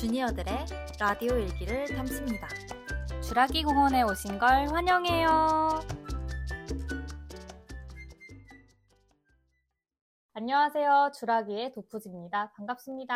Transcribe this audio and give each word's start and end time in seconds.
주니어들의 0.00 0.66
라디오 1.00 1.36
일기를 1.36 1.86
담습니다. 1.86 2.46
주라기 3.22 3.64
공원에 3.64 4.02
오신 4.02 4.38
걸 4.38 4.68
환영해요. 4.68 5.80
안녕하세요. 10.34 11.12
주라기의 11.14 11.72
도프지입니다. 11.72 12.52
반갑습니다. 12.52 13.14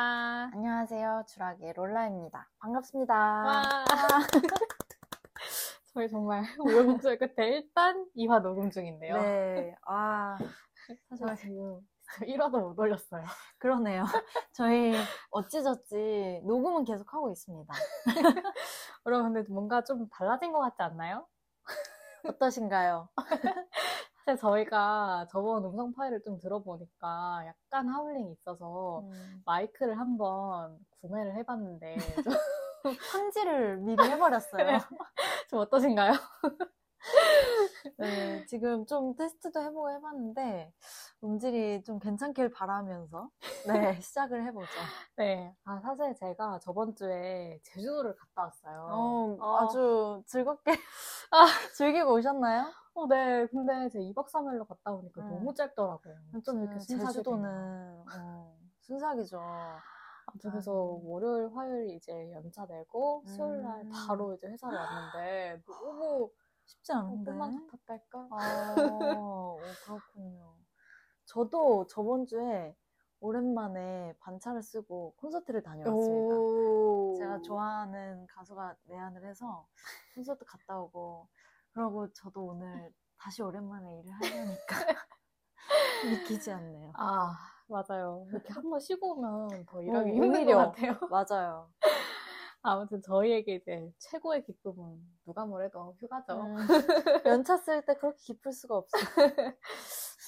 안녕하세요. 0.54 1.24
주라기 1.28 1.70
롤라입니다. 1.74 2.48
반갑습니다. 2.60 3.14
와. 3.14 3.84
저희 5.92 6.08
정말 6.08 6.44
우여곡절 6.60 7.18
끝에 7.18 7.48
일단 7.48 8.06
2화 8.16 8.40
녹음 8.40 8.70
중인데요. 8.70 9.20
네. 9.20 9.74
아, 9.86 10.38
사실 11.10 11.50
지금 11.50 11.80
1화도 12.26 12.60
못 12.60 12.78
올렸어요. 12.78 13.24
그러네요. 13.58 14.04
저희 14.52 14.94
어찌저찌 15.30 16.42
녹음은 16.44 16.84
계속 16.84 17.12
하고 17.12 17.30
있습니다. 17.30 17.72
여러분, 19.06 19.32
근데 19.32 19.52
뭔가 19.52 19.82
좀 19.84 20.08
달라진 20.08 20.52
것 20.52 20.60
같지 20.60 20.82
않나요? 20.82 21.26
어떠신가요? 22.24 23.08
사실 24.24 24.40
저희가 24.40 25.26
저번 25.30 25.64
음성 25.64 25.92
파일을 25.94 26.22
좀 26.22 26.38
들어보니까 26.38 27.44
약간 27.46 27.88
하울링이 27.88 28.32
있어서 28.32 29.00
음, 29.00 29.42
마이크를 29.46 29.98
한번 29.98 30.78
구매를 31.00 31.34
해봤는데 31.36 31.96
좀, 32.82 32.94
편지를 33.12 33.78
미리 33.78 34.02
해버렸어요. 34.04 34.78
좀 35.48 35.60
어떠신가요? 35.60 36.12
네, 37.98 38.44
지금 38.46 38.86
좀 38.86 39.14
테스트도 39.16 39.60
해보고 39.62 39.90
해봤는데 39.90 40.72
음질이 41.22 41.82
좀 41.84 41.98
괜찮길 41.98 42.50
바라면서 42.50 43.28
네, 43.94 44.00
시작을 44.00 44.44
해보죠. 44.46 44.66
네. 45.16 45.54
아, 45.64 45.78
사실 45.80 46.14
제가 46.14 46.58
저번 46.60 46.94
주에 46.94 47.60
제주도를 47.62 48.14
갔다 48.16 48.42
왔어요. 48.44 48.88
어, 48.90 49.36
어. 49.38 49.56
아주 49.58 50.22
즐겁게 50.26 50.72
아. 51.30 51.44
즐기고 51.76 52.14
오셨나요? 52.14 52.66
어, 52.94 53.06
네. 53.06 53.46
근데 53.46 53.88
제 53.90 53.98
2박 53.98 54.28
3일로 54.30 54.66
갔다 54.66 54.92
오니까 54.92 55.20
음. 55.22 55.28
너무 55.28 55.54
짧더라고요. 55.54 56.14
좀 56.44 56.62
이렇게. 56.62 56.78
제주도는 56.80 58.04
어, 58.16 58.56
순삭이죠. 58.80 59.38
아무튼 60.26 60.50
그래서 60.50 60.72
월요일, 60.72 61.50
화요일 61.54 61.90
이제 61.96 62.32
연차 62.32 62.64
내고 62.66 63.22
수요일 63.26 63.62
날 63.62 63.80
음. 63.82 63.90
바로 63.90 64.32
이제 64.34 64.46
회사를 64.46 64.76
왔는데 64.78 65.62
너무 65.66 66.30
쉽지 66.66 66.92
않은데. 66.92 67.30
꿈만 67.30 67.66
같았달까? 67.68 68.28
아, 68.30 68.76
어, 68.78 69.58
그렇군요. 69.84 70.54
저도 71.34 71.86
저번 71.86 72.26
주에 72.26 72.74
오랜만에 73.20 74.14
반차를 74.18 74.62
쓰고 74.62 75.14
콘서트를 75.18 75.62
다녀왔습니다. 75.62 76.34
오. 76.34 77.14
제가 77.18 77.40
좋아하는 77.42 78.26
가수가 78.26 78.74
내한을 78.84 79.24
해서 79.26 79.66
콘서트 80.16 80.44
갔다 80.44 80.80
오고, 80.80 81.28
그러고 81.72 82.12
저도 82.12 82.46
오늘 82.46 82.92
다시 83.16 83.42
오랜만에 83.42 84.00
일을 84.00 84.12
하려니까 84.12 84.76
믿기지 86.42 86.50
않네요. 86.50 86.92
아, 86.96 87.36
맞아요. 87.68 88.26
이렇게 88.30 88.52
한 88.52 88.64
번 88.68 88.80
쉬고 88.80 89.12
오면 89.12 89.66
더 89.66 89.82
일하기 89.82 90.10
어, 90.10 90.12
힘든 90.14 90.40
오히려. 90.40 90.56
것 90.56 90.72
같아요. 90.72 90.98
맞아요. 91.12 91.70
아무튼 92.62 93.00
저희에게 93.02 93.54
이제 93.54 93.92
최고의 93.98 94.42
기쁨은 94.42 94.98
누가 95.24 95.46
뭐래도 95.46 95.94
휴가죠. 96.00 96.34
음, 96.42 96.56
연차 97.24 97.56
쓸 97.56 97.84
때 97.86 97.94
그렇게 97.94 98.18
기쁠 98.18 98.52
수가 98.52 98.76
없어. 98.78 98.90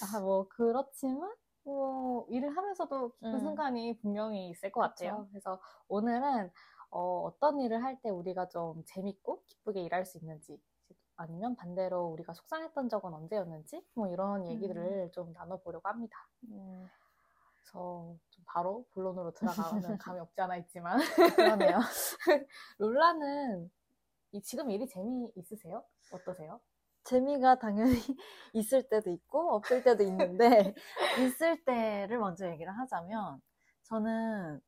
아, 0.03 0.21
뭐, 0.21 0.49
그렇지만, 0.49 1.35
뭐, 1.65 2.27
일을 2.29 2.57
하면서도 2.57 3.13
기쁜 3.13 3.35
음. 3.35 3.39
순간이 3.41 3.99
분명히 3.99 4.49
있을 4.51 4.73
것 4.73 4.81
같아요. 4.81 5.19
그쵸. 5.19 5.29
그래서 5.31 5.61
오늘은, 5.89 6.51
어, 6.91 7.33
떤 7.41 7.61
일을 7.61 7.83
할 7.85 8.01
때 8.03 8.11
우리가 8.11 8.49
좀 8.49 8.83
재밌고 8.85 9.45
기쁘게 9.47 9.81
일할 9.83 10.05
수 10.05 10.19
있는지, 10.19 10.61
아니면 11.17 11.55
반대로 11.57 12.07
우리가 12.07 12.35
속상했던 12.35 12.89
적은 12.89 13.15
언제였는지, 13.15 13.85
뭐 13.95 14.09
이런 14.09 14.47
얘기들을 14.49 15.13
좀 15.13 15.33
나눠보려고 15.33 15.89
합니다. 15.89 16.29
음, 16.51 16.89
그래서 17.57 18.17
좀 18.31 18.45
바로 18.47 18.85
본론으로 18.93 19.33
들어가는 19.33 19.45
감이 19.99 20.21
없지 20.21 20.41
않아 20.41 20.57
있지만, 20.57 20.99
그러네요. 21.37 21.79
롤라는 22.79 23.71
이 24.33 24.43
지금 24.43 24.71
일이 24.71 24.87
재미 24.89 25.31
있으세요? 25.37 25.85
어떠세요? 26.13 26.61
재미가 27.05 27.59
당연히 27.59 27.93
있을 28.53 28.89
때도 28.89 29.11
있고 29.11 29.55
없을 29.55 29.83
때도 29.83 30.03
있는데 30.05 30.75
있을 31.37 31.65
때를 31.65 32.19
먼저 32.19 32.49
얘기를 32.51 32.73
하자면 32.79 33.41
저는 33.85 34.61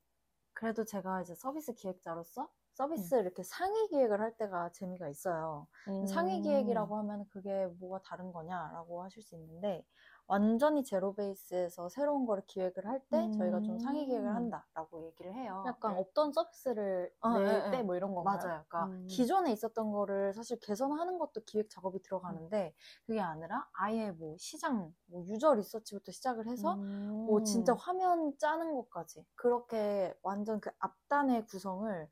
그래도 0.52 0.84
제가 0.84 1.22
이제 1.22 1.34
서비스 1.34 1.74
기획자로서 1.74 2.48
서비스 2.74 3.14
이렇게 3.14 3.42
상위 3.44 3.88
기획을 3.88 4.20
할 4.20 4.36
때가 4.36 4.70
재미가 4.72 5.08
있어요. 5.08 5.68
음. 5.88 6.06
상위 6.06 6.40
기획이라고 6.42 6.96
하면 6.98 7.24
그게 7.28 7.66
뭐가 7.78 8.00
다른 8.04 8.32
거냐라고 8.32 9.04
하실 9.04 9.22
수 9.22 9.36
있는데 9.36 9.84
완전히 10.26 10.82
제로 10.84 11.14
베이스에서 11.14 11.88
새로운 11.90 12.24
거를 12.24 12.42
기획을 12.46 12.86
할 12.86 13.00
때 13.10 13.30
저희가 13.32 13.60
좀 13.60 13.78
상위 13.78 14.06
기획을 14.06 14.26
음. 14.28 14.34
한다라고 14.34 15.04
얘기를 15.04 15.34
해요. 15.34 15.62
약간 15.66 15.92
네. 15.94 16.00
없던 16.00 16.32
서비스를 16.32 17.12
어, 17.20 17.38
낼 17.38 17.64
예, 17.66 17.70
때 17.70 17.78
예. 17.78 17.82
뭐 17.82 17.94
이런 17.96 18.14
건가요? 18.14 18.38
맞아요. 18.38 18.64
그러니까 18.68 18.86
음. 18.86 19.06
기존에 19.06 19.52
있었던 19.52 19.92
거를 19.92 20.32
사실 20.32 20.58
개선하는 20.60 21.18
것도 21.18 21.42
기획 21.44 21.68
작업이 21.68 22.00
들어가는데 22.02 22.74
그게 23.06 23.20
아니라 23.20 23.68
아예 23.74 24.10
뭐 24.12 24.36
시장, 24.38 24.94
뭐 25.06 25.24
유저 25.26 25.54
리서치부터 25.54 26.12
시작을 26.12 26.46
해서 26.48 26.76
뭐 26.76 27.42
진짜 27.42 27.74
화면 27.74 28.36
짜는 28.38 28.74
것까지 28.74 29.26
그렇게 29.34 30.14
완전 30.22 30.60
그 30.60 30.70
앞단의 30.78 31.46
구성을 31.46 32.08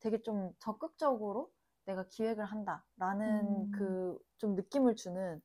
되게 0.00 0.20
좀 0.22 0.52
적극적으로 0.58 1.50
내가 1.86 2.04
기획을 2.08 2.44
한다라는 2.44 3.46
음. 3.46 3.70
그좀 3.70 4.56
느낌을 4.56 4.96
주는 4.96 5.40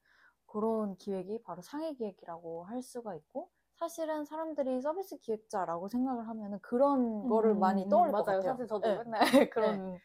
그런 0.52 0.98
기획이 0.98 1.42
바로 1.44 1.62
상해 1.62 1.94
기획이라고 1.94 2.66
할 2.66 2.82
수가 2.82 3.16
있고 3.16 3.50
사실은 3.76 4.26
사람들이 4.26 4.82
서비스 4.82 5.18
기획자라고 5.20 5.88
생각을 5.88 6.28
하면은 6.28 6.60
그런 6.62 7.28
거를 7.30 7.56
많이 7.56 7.84
음, 7.86 7.90
떠올릴 7.90 8.12
맞아요. 8.12 8.24
것 8.26 8.32
같아요. 8.32 8.52
사실 8.52 8.68
저도 8.68 8.88
네. 8.88 8.98
맨날 8.98 9.20
그런 9.54 10.00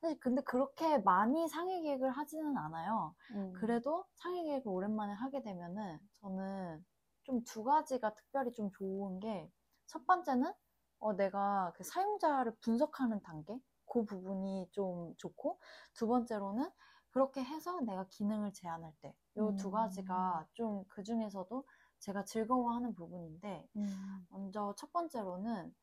사실 0.00 0.18
근데 0.20 0.42
그렇게 0.42 0.98
많이 0.98 1.48
상해 1.48 1.80
기획을 1.82 2.10
하지는 2.10 2.56
않아요. 2.56 3.14
음. 3.34 3.52
그래도 3.54 4.04
상해 4.14 4.42
기획을 4.42 4.68
오랜만에 4.68 5.12
하게 5.14 5.42
되면은 5.42 5.98
저는 6.14 6.84
좀 7.24 7.44
두 7.44 7.64
가지가 7.64 8.14
특별히 8.14 8.52
좀 8.52 8.70
좋은 8.70 9.20
게 9.20 9.50
첫 9.86 10.06
번째는 10.06 10.52
어, 10.98 11.12
내가 11.14 11.72
그 11.76 11.84
사용자를 11.84 12.56
분석하는 12.60 13.20
단계 13.22 13.58
그 13.86 14.04
부분이 14.04 14.68
좀 14.72 15.14
좋고 15.18 15.60
두 15.94 16.06
번째로는 16.08 16.68
그렇게 17.16 17.42
해서 17.42 17.80
내가 17.80 18.06
기능을 18.08 18.52
제안할 18.52 18.92
때 19.00 19.14
요두 19.36 19.70
음. 19.70 19.72
가지가 19.72 20.46
좀 20.54 20.84
그 20.88 21.02
중에서도 21.02 21.64
제가 22.00 22.24
즐거워하는 22.24 22.94
부분인데 22.94 23.68
음. 23.76 24.26
먼저 24.28 24.74
첫 24.78 24.92
번째로는 24.92 25.74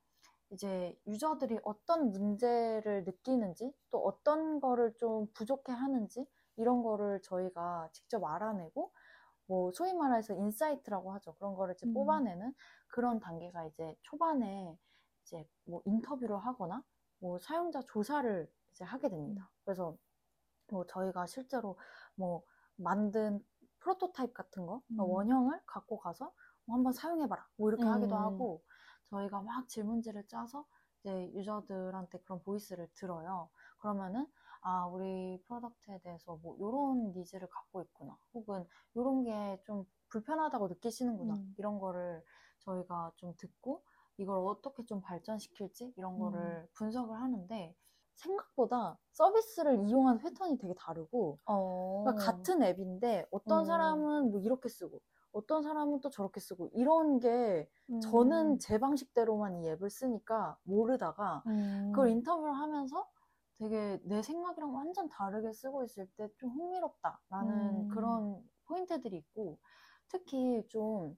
이제 0.51 0.97
유저들이 1.07 1.59
어떤 1.63 2.11
문제를 2.11 3.05
느끼는지 3.05 3.73
또 3.91 3.99
어떤 4.05 4.59
거를 4.61 4.95
좀 4.97 5.27
부족해 5.33 5.71
하는지 5.73 6.27
이런 6.57 6.83
거를 6.83 7.21
저희가 7.23 7.89
직접 7.93 8.23
알아내고 8.25 8.93
뭐 9.47 9.71
소위 9.73 9.93
말해서 9.93 10.35
insight라고 10.35 11.13
하죠. 11.15 11.35
그런 11.35 11.55
거를 11.55 11.75
이제 11.75 11.85
음. 11.85 11.93
뽑아내는 11.93 12.53
그런 12.87 13.19
단계가 13.19 13.65
이제 13.67 13.95
초반에 14.03 14.77
이제 15.23 15.47
뭐 15.65 15.81
인터뷰를 15.85 16.37
하거나 16.39 16.83
뭐 17.19 17.39
사용자 17.39 17.81
조사를 17.87 18.51
이제 18.71 18.83
하게 18.85 19.09
됩니다. 19.09 19.51
그래서 19.65 19.97
뭐 20.71 20.85
저희가 20.85 21.25
실제로 21.27 21.77
뭐 22.15 22.43
만든 22.75 23.43
프로토타입 23.79 24.33
같은 24.33 24.65
거, 24.65 24.81
그러니까 24.87 25.03
음. 25.05 25.09
원형을 25.11 25.61
갖고 25.65 25.99
가서 25.99 26.31
뭐 26.65 26.75
한번 26.77 26.93
사용해봐라. 26.93 27.47
뭐 27.57 27.69
이렇게 27.69 27.83
하기도 27.85 28.15
음. 28.15 28.21
하고 28.21 28.63
저희가 29.09 29.41
막 29.41 29.67
질문지를 29.67 30.27
짜서 30.27 30.65
이제 31.01 31.31
유저들한테 31.33 32.19
그런 32.19 32.41
voice를 32.43 32.87
들어요. 32.95 33.49
그러면은 33.79 34.25
아 34.61 34.85
우리 34.87 35.41
product에 35.47 35.99
대해서 35.99 36.37
뭐 36.41 36.55
이런 36.57 37.11
needs를 37.13 37.47
갖고 37.49 37.81
있구나. 37.81 38.17
혹은 38.33 38.65
이런 38.95 39.23
게 39.23 39.59
좀 39.65 39.85
불편하다고 40.09 40.67
느끼시는구나. 40.69 41.33
음. 41.35 41.55
이런 41.57 41.79
거를 41.79 42.23
저희가 42.59 43.11
좀 43.17 43.33
듣고 43.37 43.83
이걸 44.17 44.37
어떻게 44.47 44.85
좀 44.85 45.01
발전시킬지 45.01 45.93
이런 45.97 46.19
거를 46.19 46.69
분석을 46.75 47.19
하는데 47.19 47.75
생각보다 48.15 48.99
서비스를 49.11 49.87
이용한 49.87 50.19
패턴이 50.19 50.57
되게 50.57 50.73
다르고 50.75 51.39
어. 51.45 52.03
그러니까 52.05 52.25
같은 52.25 52.63
앱인데 52.63 53.27
어떤 53.31 53.61
음. 53.61 53.65
사람은 53.65 54.31
뭐 54.31 54.39
이렇게 54.41 54.69
쓰고 54.69 55.01
어떤 55.31 55.63
사람은 55.63 56.01
또 56.01 56.09
저렇게 56.09 56.39
쓰고 56.39 56.69
이런 56.73 57.19
게 57.19 57.69
음. 57.89 57.99
저는 58.01 58.59
제 58.59 58.77
방식대로만 58.79 59.57
이 59.63 59.67
앱을 59.69 59.89
쓰니까 59.89 60.57
모르다가 60.63 61.43
음. 61.47 61.91
그걸 61.91 62.09
인터뷰를 62.09 62.53
하면서 62.53 63.09
되게 63.59 63.99
내 64.03 64.21
생각이랑 64.21 64.73
완전 64.75 65.07
다르게 65.09 65.53
쓰고 65.53 65.83
있을 65.85 66.07
때 66.17 66.27
좀 66.37 66.49
흥미롭다라는 66.51 67.85
음. 67.85 67.87
그런 67.89 68.41
포인트들이 68.65 69.17
있고 69.17 69.59
특히 70.09 70.65
좀 70.69 71.17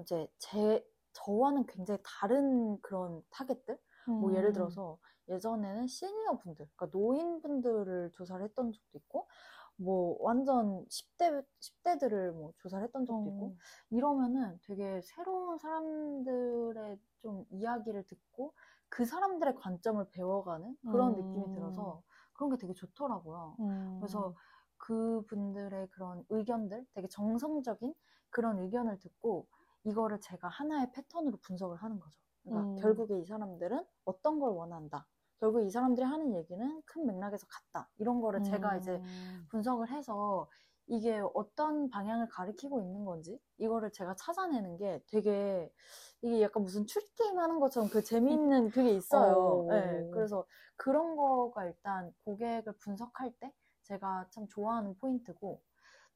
이제 0.00 0.28
제 0.38 0.86
저와는 1.12 1.66
굉장히 1.66 2.00
다른 2.04 2.80
그런 2.82 3.22
타겟들 3.30 3.78
뭐 4.18 4.30
음. 4.30 4.36
예를 4.36 4.52
들어서 4.52 4.98
예전에는 5.28 5.86
시니어 5.86 6.38
분들, 6.38 6.66
그러니까 6.76 6.90
노인 6.98 7.40
분들을 7.40 8.10
조사를 8.14 8.42
했던 8.44 8.72
적도 8.72 8.98
있고, 8.98 9.28
뭐 9.76 10.16
완전 10.20 10.84
10대 10.88 11.42
10대들을 11.60 12.32
뭐 12.32 12.52
조사를 12.58 12.84
했던 12.84 13.06
적도 13.06 13.30
있고 13.30 13.46
어. 13.46 13.56
이러면은 13.88 14.58
되게 14.64 15.00
새로운 15.02 15.56
사람들의 15.58 16.98
좀 17.22 17.46
이야기를 17.50 18.04
듣고 18.04 18.52
그 18.90 19.06
사람들의 19.06 19.54
관점을 19.54 20.04
배워가는 20.10 20.76
그런 20.90 21.12
음. 21.12 21.16
느낌이 21.16 21.54
들어서 21.54 22.02
그런 22.34 22.50
게 22.50 22.56
되게 22.58 22.74
좋더라고요. 22.74 23.56
음. 23.60 23.96
그래서 24.00 24.34
그분들의 24.76 25.88
그런 25.90 26.24
의견들, 26.28 26.86
되게 26.92 27.08
정성적인 27.08 27.94
그런 28.30 28.58
의견을 28.58 28.98
듣고 28.98 29.46
이거를 29.84 30.20
제가 30.20 30.48
하나의 30.48 30.92
패턴으로 30.92 31.38
분석을 31.38 31.76
하는 31.78 32.00
거죠. 32.00 32.20
그러니까 32.44 32.70
음. 32.70 32.76
결국에 32.80 33.18
이 33.18 33.24
사람들은 33.24 33.84
어떤 34.04 34.40
걸 34.40 34.50
원한다. 34.52 35.06
결국 35.38 35.62
이 35.62 35.70
사람들이 35.70 36.04
하는 36.04 36.34
얘기는 36.34 36.82
큰 36.84 37.06
맥락에서 37.06 37.46
같다. 37.46 37.88
이런 37.98 38.20
거를 38.20 38.42
제가 38.42 38.76
이제 38.76 38.96
음. 38.96 39.46
분석을 39.50 39.90
해서 39.90 40.48
이게 40.86 41.22
어떤 41.34 41.88
방향을 41.88 42.28
가리키고 42.28 42.80
있는 42.82 43.04
건지 43.04 43.40
이거를 43.58 43.92
제가 43.92 44.16
찾아내는 44.16 44.76
게 44.76 45.02
되게 45.06 45.72
이게 46.20 46.42
약간 46.42 46.64
무슨 46.64 46.84
추리 46.86 47.06
게임 47.14 47.38
하는 47.38 47.60
것처럼 47.60 47.88
그 47.88 48.02
재미있는 48.02 48.70
그게 48.74 48.90
있어요. 48.96 49.34
오. 49.36 49.70
네, 49.70 50.08
그래서 50.12 50.44
그런 50.76 51.16
거가 51.16 51.64
일단 51.64 52.12
고객을 52.24 52.74
분석할 52.78 53.32
때 53.38 53.52
제가 53.84 54.26
참 54.30 54.46
좋아하는 54.48 54.96
포인트고 54.96 55.62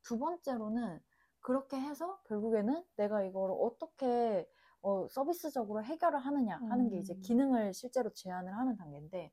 두 0.03 0.19
번째로는 0.19 1.01
그렇게 1.41 1.77
해서 1.79 2.21
결국에는 2.25 2.85
내가 2.97 3.23
이거를 3.23 3.55
어떻게 3.61 4.49
어, 4.85 5.09
서비스적으로 5.09 5.83
해결을 5.83 6.19
하느냐 6.19 6.59
하는 6.69 6.91
게 6.91 6.99
이제 6.99 7.15
음. 7.15 7.21
기능을 7.23 7.73
실제로 7.73 8.11
제안을 8.13 8.55
하는 8.55 8.77
단계인데 8.77 9.33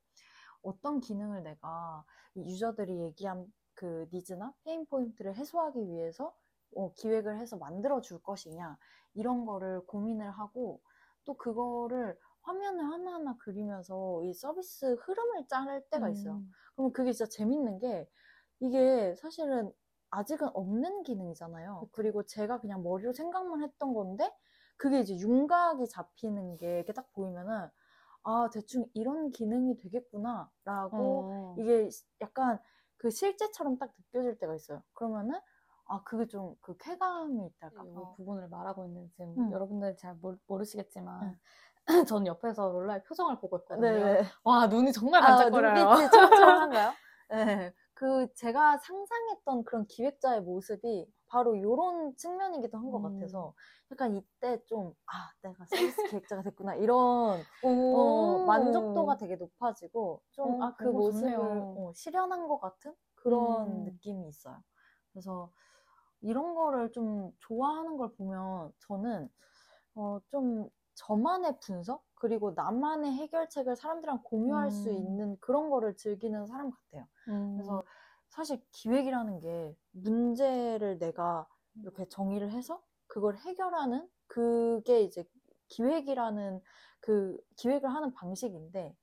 어떤 0.62 1.02
기능을 1.02 1.44
내가 1.44 2.06
이 2.36 2.50
유저들이 2.50 3.02
얘기한 3.02 3.46
그 3.74 4.08
needs나 4.14 4.54
pain 4.64 4.86
point를 4.86 5.36
해소하기 5.36 5.90
위해서 5.90 6.34
어, 6.74 6.94
기획을 6.94 7.38
해서 7.38 7.58
만들어 7.58 8.00
줄 8.00 8.22
것이냐 8.24 8.78
이런 9.14 9.46
거를 9.46 9.82
고민을 9.88 10.32
하고 10.32 10.80
또 11.26 11.36
그거를 11.36 12.18
화면을 12.44 12.86
하나하나 12.86 13.36
그리면서 13.38 14.24
이 14.24 14.34
서비스 14.34 14.86
흐름을 14.86 15.48
짤 15.50 15.84
때가 15.90 16.10
있어요. 16.10 16.36
음. 16.36 16.52
그러면 16.76 16.94
그게 16.94 17.12
진짜 17.12 17.30
재밌는 17.30 17.80
게 17.80 18.08
이게 18.62 19.16
사실은 19.16 19.70
아직은 20.12 20.48
없는 20.54 21.04
기능이잖아요. 21.04 21.90
그리고 21.92 22.24
제가 22.24 22.62
그냥 22.62 22.84
머리로 22.84 23.12
생각만 23.12 23.62
했던 23.64 23.94
건데 23.94 24.32
그게 24.82 25.02
이제 25.02 25.16
윤곽이 25.16 25.88
잡히는 25.90 26.58
게 26.58 26.78
이렇게 26.78 26.92
딱 26.92 27.12
보이면은 27.14 27.70
아 28.24 28.50
대충 28.52 28.86
이런 28.96 29.32
기능이 29.32 29.78
되겠구나라고 29.78 31.26
어. 31.30 31.56
이게 31.60 31.88
약간 32.20 32.58
그 32.98 33.12
실제처럼 33.12 33.78
딱 33.78 33.92
느껴질 34.00 34.40
때가 34.40 34.56
있어요. 34.56 34.82
그러면은 34.94 35.40
아 35.86 36.02
그게 36.04 36.26
좀 36.28 36.56
그 36.62 36.76
쾌감이 36.78 37.46
있달까. 37.46 37.84
이 37.84 37.94
어. 37.96 38.16
부분을 38.18 38.48
말하고 38.50 38.86
있는 38.88 39.08
지금 39.12 39.36
음. 39.38 39.52
여러분들 39.52 39.98
잘 39.98 40.16
모르, 40.16 40.38
모르시겠지만 40.48 41.22
응. 41.22 41.38
전 42.10 42.26
옆에서 42.26 42.72
롤라의 42.72 43.04
표정을 43.04 43.40
보고 43.40 43.60
있거든요. 43.60 43.88
네네. 43.88 44.24
와 44.44 44.66
눈이 44.66 44.94
정말 44.94 45.22
아, 45.22 45.28
반짝거려요. 45.28 45.86
눈빛이 45.86 46.10
촘촘한가요? 46.10 46.94
네. 47.30 47.74
그 47.94 48.34
제가 48.34 48.80
상상했던 48.80 49.64
그런 49.64 49.86
기획자의 49.86 50.42
모습이 50.42 51.08
바로 51.32 51.56
이런 51.56 52.16
측면이기도 52.18 52.78
한것 52.78 53.02
음. 53.04 53.14
같아서 53.20 53.54
약간 53.90 54.16
이때 54.16 54.62
좀 54.66 54.94
아 55.08 55.32
내가 55.42 55.66
서비스 55.66 56.04
기획자가 56.10 56.44
됐구나 56.44 56.76
이런 56.76 57.40
어, 57.64 57.68
오. 57.68 58.46
만족도가 58.46 59.16
되게 59.18 59.38
높아지고 59.38 60.22
좀 60.32 60.62
어, 60.62 60.66
아그 60.66 60.84
모습을. 60.90 61.36
어, 61.40 61.92
실현한 61.96 62.48
것 62.48 62.60
같은 62.60 62.94
그런 63.16 63.68
음. 63.68 63.84
느낌이 63.86 64.28
있어요. 64.28 64.62
그래서 65.12 65.52
이런 66.22 66.54
거를 66.54 66.92
좀 66.92 67.32
좋아하는 67.40 67.98
걸 67.98 68.14
보면 68.16 68.74
저는 68.80 69.30
어, 69.96 70.20
좀 70.28 70.70
저만의 70.96 71.60
분석 71.62 72.04
그리고 72.16 72.52
나만의 72.52 73.14
해결책을 73.14 73.76
사람들이랑 73.76 74.22
공유할 74.24 74.70
수 74.70 74.90
음. 74.90 74.96
있는 74.96 75.38
그런 75.40 75.70
거를 75.70 75.96
즐기는 75.96 76.46
사람 76.46 76.72
같아요. 76.72 77.08
음. 77.30 77.54
그래서 77.56 77.84
사실 78.32 78.62
기획이라는 78.72 79.40
게 79.42 79.78
문제를 79.92 81.00
내가 81.00 81.48
이렇게 81.84 82.08
정의를 82.08 82.52
해서 82.52 82.84
그걸 83.08 83.38
해결하는 83.38 84.10
그게 84.28 85.02
이제 85.04 85.26
기획이라는 85.70 86.62
그 87.02 87.38
기획을 87.58 87.90
하는 87.94 88.14
방식인데 88.14 88.98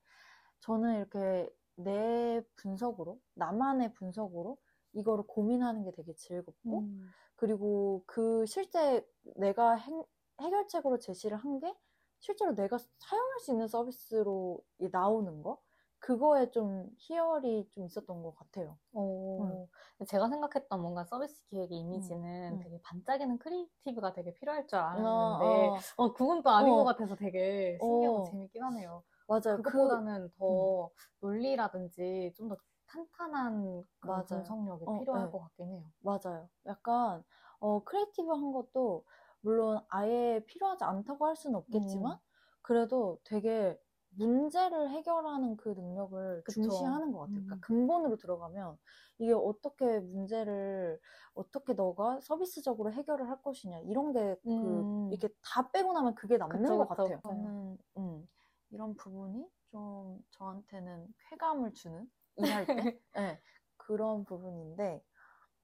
저는 0.61 0.97
이렇게 0.99 1.49
내 1.77 2.43
분석으로 2.57 3.21
나만의 3.35 3.95
분석으로 3.95 4.59
이거를 4.93 5.25
고민하는 5.27 5.85
게 5.85 5.93
되게 5.93 6.15
즐겁고 6.15 6.89
음. 6.89 7.15
그리고 7.37 8.03
그 8.07 8.45
실제 8.47 9.07
내가 9.37 9.75
행- 9.77 10.05
해결책으로 10.41 10.99
제시를 10.99 11.37
한 11.39 11.61
게 11.61 11.75
실제로 12.21 12.53
내가 12.55 12.79
사용할 12.99 13.39
수 13.41 13.53
있는 13.53 13.69
서비스로 13.69 14.61
이 14.81 14.89
나오는 14.91 15.43
거 15.43 15.61
그거에 16.01 16.51
좀 16.51 16.91
희열이 16.99 17.69
좀 17.71 17.85
있었던 17.87 18.23
것 18.23 18.35
같아요. 18.35 18.79
어, 18.93 19.69
제가 20.09 20.29
생각했던 20.29 20.81
뭔가 20.81 21.05
서비스 21.05 21.45
기획의 21.47 21.79
이미지는 21.79 22.57
음. 22.57 22.61
되게 22.61 22.81
반짝이는 22.83 23.39
creative가 23.39 24.13
되게 24.13 24.33
필요할 24.35 24.67
줄 24.67 24.79
어, 24.91 24.99
알았는데, 24.99 25.73
어, 25.81 25.85
어, 25.97 26.13
그건 26.13 26.43
또 26.43 26.51
아닌 26.51 26.75
어. 26.75 26.77
것 26.77 26.85
같아서 26.85 27.15
되게 27.17 27.79
신기하고 27.81 28.23
어. 28.23 28.23
재밌긴 28.23 28.63
하네요. 28.65 29.05
맞아요. 29.29 29.61
그- 29.63 29.73
그것보다는 29.73 30.31
더 30.39 30.91
논리라든지 31.21 32.33
좀 32.37 32.49
더 32.49 32.57
탄탄한 32.87 33.85
그런. 34.01 34.25
분석력이 34.27 34.87
어, 34.87 34.93
필요할 34.93 35.29
네. 35.29 35.31
것 35.31 35.41
같긴 35.41 35.69
해요. 35.71 35.93
맞아요. 36.01 36.51
약간 36.67 37.25
어, 37.61 37.85
creative한 37.85 38.53
것도 38.53 39.07
물론 39.41 39.85
아예 39.91 40.45
필요하지 40.47 40.85
않다고 40.85 41.27
할 41.27 41.37
수는 41.37 41.57
없겠지만 41.57 42.13
음. 42.13 42.21
그래도 42.63 43.21
되게 43.25 43.81
문제를 44.19 44.91
해결하는 44.91 45.57
그 45.57 45.71
능력을 45.71 46.45
그쵸. 46.45 46.49
중시하는 46.49 47.13
것 47.13 47.21
같아요. 47.21 47.45
그러니까 47.47 47.57
음. 47.57 47.61
근본으로 47.61 48.17
들어가면 48.17 48.79
이게 49.19 49.33
어떻게 49.33 50.01
문제를 50.01 51.01
어떻게 51.35 51.75
너가 51.75 52.21
서비스적으로 52.23 52.93
해결을 52.93 53.29
할 53.29 53.43
것이냐 53.43 53.81
이런 53.81 54.13
게그 54.13 54.87
음. 54.87 55.11
이렇게 55.11 55.35
다 55.43 55.71
빼고 55.71 55.93
나면 55.93 56.15
그게 56.15 56.37
남는 56.39 56.77
그쵸, 56.77 56.77
것. 56.77 56.89
같아요. 56.89 57.21
네. 57.29 57.51
저는 57.53 57.79
음, 57.99 58.29
이런 58.71 58.97
부분이 58.97 59.49
좀 59.71 60.21
저한테는 60.31 61.15
쾌감을 61.31 61.73
주는 61.75 62.11
일할 62.37 62.73
때 62.75 62.83
네, 63.15 63.43
그런 63.77 64.25
부분인데 64.25 65.05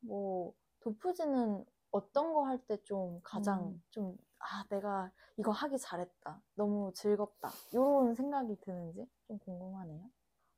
뭐 0.01 0.55
도프지는 0.81 1.65
어떤 1.93 2.33
거 2.35 2.45
할 2.47 2.67
때 2.67 2.79
좀 2.85 3.21
가장 3.23 3.75
음. 3.75 3.83
좀 3.91 4.17
아 4.45 4.65
내가 4.69 5.11
이거 5.39 5.51
하기 5.51 5.79
잘했다 5.79 6.41
너무 6.55 6.93
즐겁다 6.95 7.51
이런 7.73 8.15
생각이 8.15 8.61
드는지 8.61 9.07
좀 9.27 9.39
궁금하네요. 9.39 10.11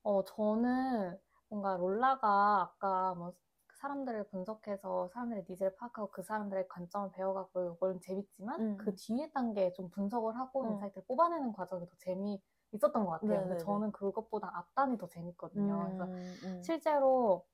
어, 0.03 0.25
저는 0.25 1.19
뭔가 1.49 1.77
롤라가 1.77 2.61
아까 2.63 3.15
뭐 3.15 3.35
사람들을 3.81 4.29
분석해서 4.29 5.09
사람들의 5.09 5.47
needs를 5.49 5.75
파악하고 5.77 6.11
그 6.11 6.23
사람들의 6.23 6.69
관점을 6.69 7.11
배워가고 7.13 7.75
이건 7.77 8.01
재밌지만 8.01 8.59
음. 8.59 8.77
그 8.77 8.95
뒤에 8.95 9.31
단계에 9.33 9.73
좀 9.73 9.91
분석을 9.91 10.37
하고 10.37 10.65
음. 10.65 10.69
insight를 10.69 11.05
뽑아내는 11.07 11.53
과정이 11.53 11.87
더 11.87 11.93
재미 11.99 12.43
있었던 12.73 13.05
것 13.05 13.11
같아요. 13.11 13.41
근데 13.43 13.57
네네네. 13.57 13.57
저는 13.57 13.93
그것보다 13.93 14.51
앞단이 14.57 14.97
더 14.99 15.09
재밌거든요. 15.09 15.85
그래서 15.85 16.09
음, 16.09 16.39
음. 16.43 16.63
실제로 16.63 17.47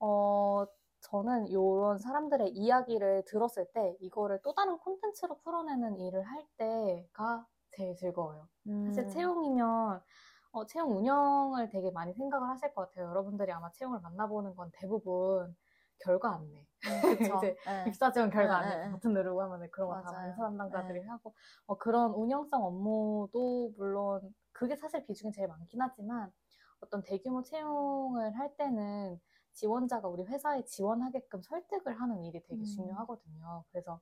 어 0.00 0.66
저는 1.00 1.48
이런 1.48 1.98
사람들의 1.98 2.50
이야기를 2.50 3.24
들었을 3.26 3.66
때 3.72 3.96
이거를 4.00 4.40
또 4.42 4.54
다른 4.54 4.78
콘텐츠로 4.78 5.38
풀어내는 5.38 5.98
일을 6.00 6.22
할 6.24 6.46
때가 6.56 7.46
제일 7.70 7.94
즐거워요. 7.96 8.48
사실 8.86 9.04
음. 9.04 9.08
채용이면 9.08 10.02
어, 10.50 10.66
채용 10.66 10.96
운영을 10.96 11.68
되게 11.68 11.90
많이 11.90 12.12
생각을 12.14 12.48
하실 12.48 12.74
것 12.74 12.88
같아요. 12.88 13.08
여러분들이 13.10 13.52
아마 13.52 13.70
채용을 13.72 14.00
만나보는 14.00 14.54
건 14.56 14.70
대부분 14.72 15.54
결과 16.00 16.34
안내. 16.34 16.66
그쵸. 17.32 17.36
이제 17.36 17.56
네. 17.66 17.84
입사 17.88 18.12
지원 18.12 18.30
결과 18.30 18.60
네, 18.60 18.66
안내 18.66 18.76
네, 18.76 18.86
네. 18.86 18.92
버튼 18.92 19.12
누르고 19.12 19.42
하면 19.42 19.68
그런 19.70 19.88
거 19.88 20.00
다. 20.00 20.22
문서 20.22 20.42
담당자들이 20.42 21.00
네. 21.00 21.06
하고 21.06 21.34
어, 21.66 21.76
그런 21.76 22.12
운영성 22.12 22.64
업무도 22.64 23.74
물론 23.76 24.34
그게 24.52 24.76
사실 24.76 25.04
비중이 25.04 25.32
제일 25.32 25.48
많긴 25.48 25.80
하지만 25.80 26.32
어떤 26.80 27.02
대규모 27.02 27.42
채용을 27.42 28.36
할 28.38 28.56
때는 28.56 29.20
지원자가 29.58 30.06
우리 30.06 30.22
회사에 30.22 30.64
지원하게끔 30.64 31.42
설득을 31.42 32.00
하는 32.00 32.24
일이 32.24 32.40
되게 32.44 32.62
음. 32.62 32.64
중요하거든요. 32.64 33.64
그래서 33.70 34.00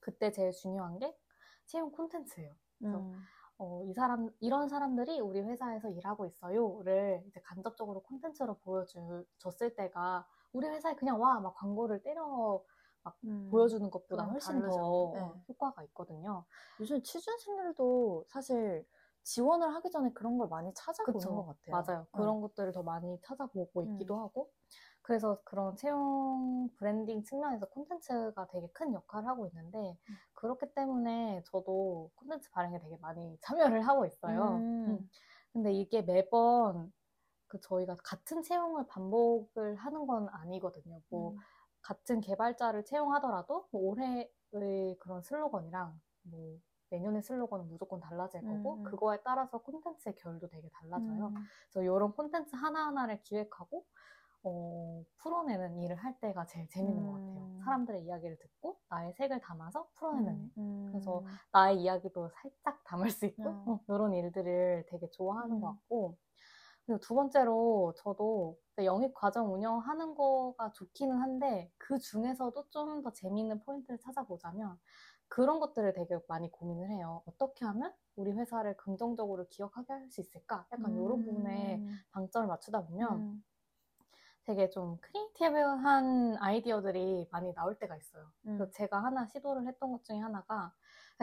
그때 0.00 0.30
제일 0.30 0.52
중요한 0.52 0.98
게 0.98 1.16
채용 1.64 1.90
콘텐츠예요. 1.90 2.54
그래서 2.78 2.98
음. 2.98 3.22
어, 3.58 3.82
이 3.84 3.94
사람, 3.94 4.28
이런 4.40 4.68
사람들이 4.68 5.18
우리 5.20 5.40
회사에서 5.40 5.88
일하고 5.88 6.26
있어요를 6.26 7.24
이제 7.26 7.40
간접적으로 7.40 8.02
콘텐츠로 8.02 8.58
보여줬을 8.58 9.74
때가 9.74 10.26
우리 10.52 10.68
회사에 10.68 10.94
그냥 10.94 11.18
와, 11.22 11.40
막 11.40 11.54
광고를 11.54 12.02
때려 12.02 12.62
음. 13.24 13.48
보여주는 13.50 13.88
것보다 13.90 14.24
그럼 14.24 14.32
훨씬 14.32 14.60
더 14.60 14.60
다르죠. 14.60 15.12
네. 15.14 15.42
효과가 15.48 15.84
있거든요. 15.84 16.44
요즘 16.80 17.02
취준생들도 17.02 18.26
사실 18.28 18.86
지원을 19.26 19.74
하기 19.74 19.90
전에 19.90 20.12
그런 20.12 20.38
걸 20.38 20.48
많이 20.48 20.72
찾아보는 20.72 21.18
그쵸. 21.18 21.34
것 21.34 21.46
같아요. 21.46 21.84
맞아요. 21.84 22.06
응. 22.14 22.18
그런 22.18 22.40
것들을 22.40 22.70
더 22.72 22.82
많이 22.84 23.20
찾아보고 23.22 23.80
음. 23.80 23.92
있기도 23.92 24.20
하고. 24.20 24.50
그래서 25.02 25.40
그런 25.44 25.76
채용 25.76 26.68
브랜딩 26.76 27.24
측면에서 27.24 27.66
콘텐츠가 27.66 28.46
되게 28.48 28.68
큰 28.72 28.92
역할을 28.92 29.28
하고 29.28 29.46
있는데, 29.48 29.78
음. 29.78 30.14
그렇기 30.34 30.74
때문에 30.74 31.42
저도 31.46 32.10
콘텐츠 32.14 32.50
발행에 32.52 32.78
되게 32.78 32.96
많이 32.98 33.36
참여를 33.40 33.82
하고 33.82 34.06
있어요. 34.06 34.56
음. 34.56 34.86
음. 34.88 35.10
근데 35.52 35.72
이게 35.72 36.02
매번 36.02 36.92
그 37.48 37.60
저희가 37.60 37.96
같은 38.04 38.42
채용을 38.42 38.86
반복을 38.86 39.74
하는 39.76 40.06
건 40.06 40.28
아니거든요. 40.30 41.00
뭐, 41.08 41.32
음. 41.32 41.36
같은 41.82 42.20
개발자를 42.20 42.84
채용하더라도 42.84 43.66
뭐 43.70 43.82
올해의 43.82 44.96
그런 44.98 45.22
슬로건이랑 45.22 46.00
뭐 46.22 46.58
내년의 46.90 47.22
슬로건은 47.22 47.68
무조건 47.68 48.00
달라질 48.00 48.40
거고 48.42 48.74
음, 48.74 48.78
음. 48.80 48.84
그거에 48.84 49.18
따라서 49.24 49.58
콘텐츠의 49.58 50.16
결도 50.16 50.48
되게 50.48 50.68
달라져요. 50.70 51.28
음. 51.28 51.34
그래서 51.70 51.82
이런 51.82 52.12
콘텐츠 52.12 52.54
하나하나를 52.56 53.22
기획하고 53.22 53.84
어, 54.44 55.02
풀어내는 55.18 55.82
일을 55.82 55.96
할 55.96 56.18
때가 56.20 56.46
제일 56.46 56.68
재밌는 56.68 57.04
것 57.04 57.12
같아요. 57.14 57.46
음. 57.46 57.60
사람들의 57.64 58.04
이야기를 58.04 58.38
듣고 58.38 58.78
나의 58.88 59.12
색을 59.14 59.40
담아서 59.40 59.88
풀어내는 59.96 60.34
일. 60.44 60.50
음. 60.58 60.88
그래서 60.92 61.24
나의 61.52 61.82
이야기도 61.82 62.28
살짝 62.30 62.84
담을 62.84 63.10
수 63.10 63.26
있고 63.26 63.42
음. 63.42 63.64
어, 63.68 63.80
이런 63.88 64.14
일들을 64.14 64.86
되게 64.88 65.10
좋아하는 65.10 65.60
것 65.60 65.68
음. 65.70 65.72
같고 65.74 66.16
그리고 66.86 67.00
두 67.00 67.14
번째로 67.16 67.94
저도 67.96 68.56
영입 68.84 69.12
과정 69.14 69.52
운영하는 69.52 70.14
거가 70.14 70.70
좋기는 70.72 71.16
한데 71.20 71.72
그 71.78 71.98
중에서도 71.98 72.68
좀 72.70 73.02
더 73.02 73.10
재미있는 73.12 73.60
포인트를 73.64 73.98
찾아보자면 73.98 74.78
그런 75.28 75.60
것들을 75.60 75.92
되게 75.94 76.18
많이 76.28 76.50
고민을 76.50 76.90
해요. 76.90 77.22
어떻게 77.26 77.64
하면 77.64 77.92
우리 78.16 78.32
회사를 78.32 78.76
긍정적으로 78.76 79.46
기억하게 79.48 79.92
할 79.92 80.10
수 80.10 80.20
있을까? 80.20 80.66
약간 80.72 80.92
이런 80.92 81.24
부분에 81.24 81.82
음. 81.82 82.00
방점을 82.12 82.46
맞추다 82.48 82.86
보면 82.86 83.18
음. 83.18 83.44
되게 84.44 84.70
좀 84.70 84.96
creative한 85.00 86.36
아이디어들이 86.40 87.28
많이 87.32 87.52
나올 87.54 87.78
때가 87.78 87.96
있어요. 87.96 88.30
음. 88.46 88.56
그래서 88.58 88.70
제가 88.72 89.02
하나 89.02 89.26
시도를 89.26 89.66
했던 89.66 89.90
것 89.92 90.04
중에 90.04 90.18
하나가 90.18 90.72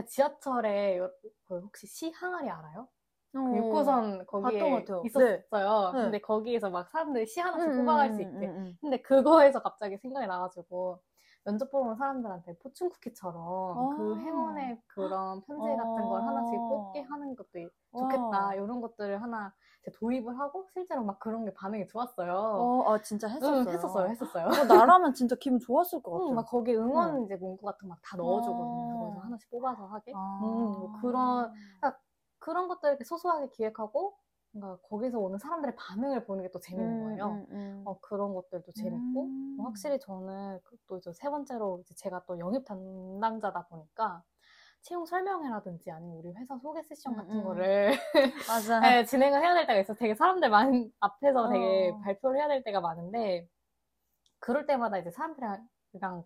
지하철에 0.08 0.98
요- 0.98 1.12
그 1.46 1.60
혹시 1.62 1.88
시 1.88 2.12
항아리 2.12 2.50
알아요? 2.50 2.88
그 3.32 3.40
어. 3.40 3.58
6호선 3.58 4.26
거기에. 4.26 4.60
있었어요. 5.06 5.94
네. 5.94 6.04
근데 6.04 6.20
거기에서 6.20 6.70
막 6.70 6.90
사람들이 6.92 7.26
시 7.28 7.40
하나씩 7.40 7.68
음, 7.70 7.78
뽑아갈 7.78 8.10
음, 8.10 8.16
수 8.16 8.22
음, 8.22 8.26
있게. 8.36 8.46
음, 8.46 8.58
음. 8.58 8.78
근데 8.82 9.02
그거에서 9.02 9.62
갑자기 9.62 9.98
생각이 9.98 10.28
나가지고 10.28 11.02
면접 11.46 11.70
보러 11.72 11.90
온 11.90 11.96
사람들한테 11.96 12.58
포춘 12.60 12.90
쿠키처럼 12.90 13.98
그 13.98 14.16
아. 14.16 14.20
행운의 14.20 14.82
그런 14.88 15.42
편지 15.44 15.68
같은 15.76 16.08
걸 16.10 16.22
하나씩 16.22 16.56
아. 16.56 16.70
뽑게 16.70 17.02
하는 17.02 17.36
것도 17.36 17.70
좋겠다. 17.92 18.46
와. 18.46 18.56
이런 18.56 18.82
것들을 18.82 19.22
하나 19.22 19.54
도입을 20.00 20.40
하고 20.40 20.66
실제로 20.72 21.04
막 21.04 21.20
그런 21.20 21.44
게 21.44 21.54
반응이 21.54 21.88
좋았어요. 21.88 22.34
어, 22.34 22.94
아, 22.94 23.02
진짜 23.02 23.28
했었어요. 23.28 23.66
응, 23.68 23.68
했었어요, 23.68 24.08
했었어요. 24.10 24.46
어, 24.48 24.64
나라면 24.64 25.14
진짜 25.14 25.36
기분 25.36 25.60
좋았을 25.60 26.02
것 26.02 26.12
같아요. 26.12 26.30
응, 26.30 26.36
막 26.36 26.48
거기 26.48 26.74
응원 26.74 27.26
이제 27.26 27.36
문구 27.36 27.66
같은 27.66 27.90
거막다 27.90 28.16
넣어주거든요. 28.16 28.90
아. 28.90 28.94
그거에서 28.94 29.20
하나씩 29.20 29.50
뽑아서 29.50 29.86
하게. 29.88 30.14
아. 30.16 30.40
음, 30.42 30.80
뭐 30.80 30.94
그런 31.02 31.54
그런 32.40 32.68
것들 32.68 32.90
이렇게 32.90 33.06
소소하게 33.06 33.50
기획하고 33.50 34.18
뭔가 34.54 34.78
거기서 34.88 35.20
오는 35.20 35.38
사람들의 35.40 35.76
반응을 35.76 36.26
보는 36.26 36.44
게 36.44 36.52
또 36.52 36.60
재밌는 36.60 37.04
거예요. 37.04 37.26
음, 37.28 37.48
음. 37.52 37.82
어, 37.86 38.00
그런 38.00 38.34
것들도 38.36 38.72
재밌고 38.74 39.24
음. 39.26 39.56
뭐 39.58 39.66
확실히 39.68 40.00
저는 40.00 40.60
그또 40.64 40.98
이제 41.00 41.12
세 41.14 41.30
번째로 41.30 41.80
이제 41.82 41.96
제가 41.96 42.24
또 42.28 42.38
영입 42.40 42.66
담당자다 42.66 43.68
보니까 43.68 44.24
채용 44.82 45.06
설명회라든지 45.06 45.90
아니면 45.92 46.18
우리 46.18 46.32
회사 46.34 46.58
소개 46.60 46.84
세션 46.84 47.14
음, 47.14 47.18
같은 47.18 47.40
음. 47.40 47.44
거를 47.46 47.92
맞아. 48.48 48.80
네, 48.82 49.06
진행을 49.06 49.42
해야 49.42 49.54
될 49.54 49.66
때가 49.68 49.80
있어. 49.80 49.94
되게 49.96 50.14
사람들 50.14 50.50
많은 50.50 50.92
앞에서 51.00 51.50
되게 51.50 51.92
어. 51.96 52.00
발표를 52.02 52.38
해야 52.40 52.48
될 52.48 52.64
때가 52.64 52.82
많은데 52.82 53.48
그럴 54.40 54.66
때마다 54.66 54.98
이제 54.98 55.10
사람들이랑 55.12 55.68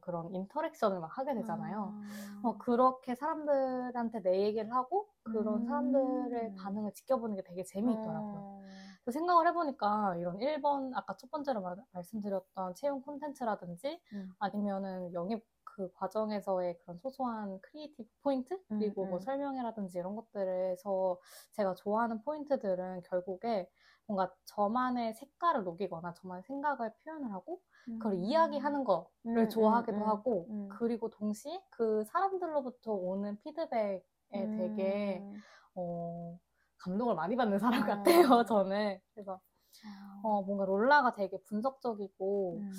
그런 0.02 0.34
interaction을 0.34 1.00
막 1.00 1.18
하게 1.18 1.34
되잖아요. 1.36 1.94
아. 1.94 2.42
어, 2.44 2.58
그렇게 2.58 3.16
사람들한테 3.16 4.22
내 4.22 4.42
얘기를 4.44 4.74
하고 4.74 5.08
그런 5.24 5.62
음. 5.62 5.66
사람들의 5.66 6.56
반응을 6.56 6.94
지켜보는 6.94 7.36
게 7.36 7.44
되게 7.44 7.64
재미있더라고요. 7.64 8.40
어. 8.40 8.62
그 9.04 9.12
생각을 9.12 9.48
해보니까 9.48 10.18
이런 10.18 10.38
1번 10.38 10.92
아까 10.94 11.16
첫 11.16 11.32
번째로 11.32 11.62
말, 11.62 11.78
말씀드렸던 11.94 12.76
채용 12.76 13.02
콘텐츠라든지 13.02 14.02
음. 14.14 14.34
아니면은 14.40 15.14
영입 15.14 15.46
그 15.64 15.92
과정에서의 15.94 16.80
그런 16.80 16.98
소소한 16.98 17.62
creative 17.62 18.10
포인트 18.24 18.60
그리고 18.68 19.04
음, 19.04 19.10
뭐 19.12 19.20
음. 19.20 19.22
설명회라든지 19.22 20.00
이런 20.00 20.16
것들에서 20.16 21.20
제가 21.52 21.76
좋아하는 21.76 22.22
포인트들은 22.24 23.04
결국에 23.04 23.70
뭔가 24.08 24.34
저만의 24.46 25.14
색깔을 25.14 25.64
녹이거나 25.64 26.14
저만의 26.14 26.44
생각을 26.44 26.94
표현을 27.04 27.32
하고 27.32 27.62
그걸 27.94 28.16
이야기하는 28.16 28.84
거를 28.84 29.08
음, 29.26 29.50
좋아하기도 29.50 29.98
음, 29.98 30.02
음, 30.02 30.08
하고 30.08 30.48
음. 30.50 30.70
그리고 30.70 31.10
동시에 31.10 31.62
그 31.70 32.04
사람들로부터 32.06 32.92
오는 32.92 33.38
피드백에 33.40 34.04
되게 34.32 35.20
음. 35.22 35.42
어, 35.76 36.40
감동을 36.80 37.16
많이 37.16 37.36
받는 37.36 37.60
사람 37.60 37.84
어. 37.84 37.86
같아요 37.86 38.04
저는 38.48 39.00
그래서 39.14 39.40
아. 39.86 40.22
어, 40.24 40.42
뭔가 40.42 40.66
롤라가 40.66 41.14
되게 41.14 41.38
분석적이고 41.44 42.58
음. 42.60 42.72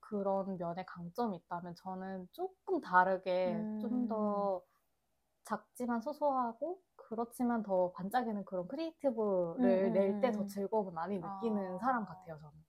그런 0.00 0.56
면에 0.56 0.84
강점이 0.84 1.36
있다면 1.36 1.74
저는 1.76 2.28
조금 2.32 2.80
다르게 2.80 3.54
음. 3.54 3.80
좀더 3.80 4.62
작지만 5.44 6.00
소소하고 6.00 6.80
그렇지만 6.96 7.62
더 7.62 7.92
반짝이는 7.92 8.44
그런 8.44 8.66
creative를 8.66 9.60
음, 9.60 9.64
음, 9.64 9.92
낼때더 9.92 10.42
음. 10.42 10.46
즐거움을 10.48 10.92
많이 10.92 11.20
느끼는 11.20 11.76
아. 11.76 11.78
사람 11.78 12.04
같아요 12.04 12.36
저는 12.40 12.52
어. 12.52 12.65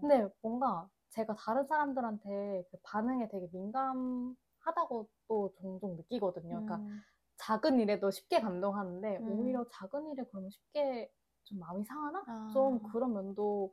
근데 0.00 0.28
뭔가 0.42 0.88
제가 1.10 1.34
다른 1.36 1.66
사람들한테 1.66 2.64
그 2.70 2.78
반응에 2.82 3.28
되게 3.28 3.48
민감하다고 3.52 5.08
또 5.28 5.52
종종 5.60 5.96
느끼거든요 5.96 6.62
그러니까 6.64 6.80
음. 6.80 7.04
작은 7.36 7.80
일에도 7.80 8.10
쉽게 8.10 8.40
감동하는데 8.40 9.18
음. 9.20 9.26
오히려 9.26 9.66
작은 9.72 10.08
일에 10.10 10.24
그러면 10.30 10.50
쉽게 10.50 11.10
좀 11.44 11.58
마음이 11.58 11.84
상하나? 11.84 12.24
아. 12.26 12.50
좀 12.52 12.80
그런 12.80 13.12
면도 13.12 13.72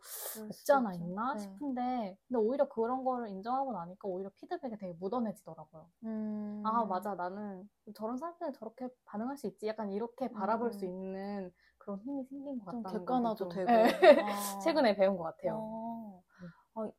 없지 0.49 0.71
않아. 0.73 0.93
있나 0.95 1.35
네. 1.35 1.41
싶은데 1.41 2.17
근데 2.27 2.37
오히려 2.39 2.67
그런 2.67 3.03
거를 3.03 3.29
인정하고 3.29 3.71
나니까 3.73 4.07
오히려 4.07 4.29
피드백이 4.35 4.77
되게 4.77 4.93
묻어내지더라고요. 4.93 5.89
음. 6.03 6.63
아 6.65 6.85
맞아 6.85 7.15
나는 7.15 7.69
저런 7.95 8.17
사람들은 8.17 8.53
저렇게 8.53 8.89
반응할 9.05 9.37
수 9.37 9.47
있지 9.47 9.67
약간 9.67 9.91
이렇게 9.91 10.27
바라볼 10.31 10.73
수 10.73 10.85
음. 10.85 10.89
있는 10.89 11.51
그런 11.81 11.99
힘이 12.01 12.23
생긴 12.25 12.59
것좀 12.59 12.83
같다는 12.83 12.99
객관화도 12.99 13.49
되고. 13.49 13.71
네. 13.71 14.21
아. 14.21 14.59
최근에 14.63 14.95
배운 14.95 15.17
것 15.17 15.23
같아요. 15.23 15.57
어. 15.59 16.23
음. 16.41 16.53
아, 16.75 16.89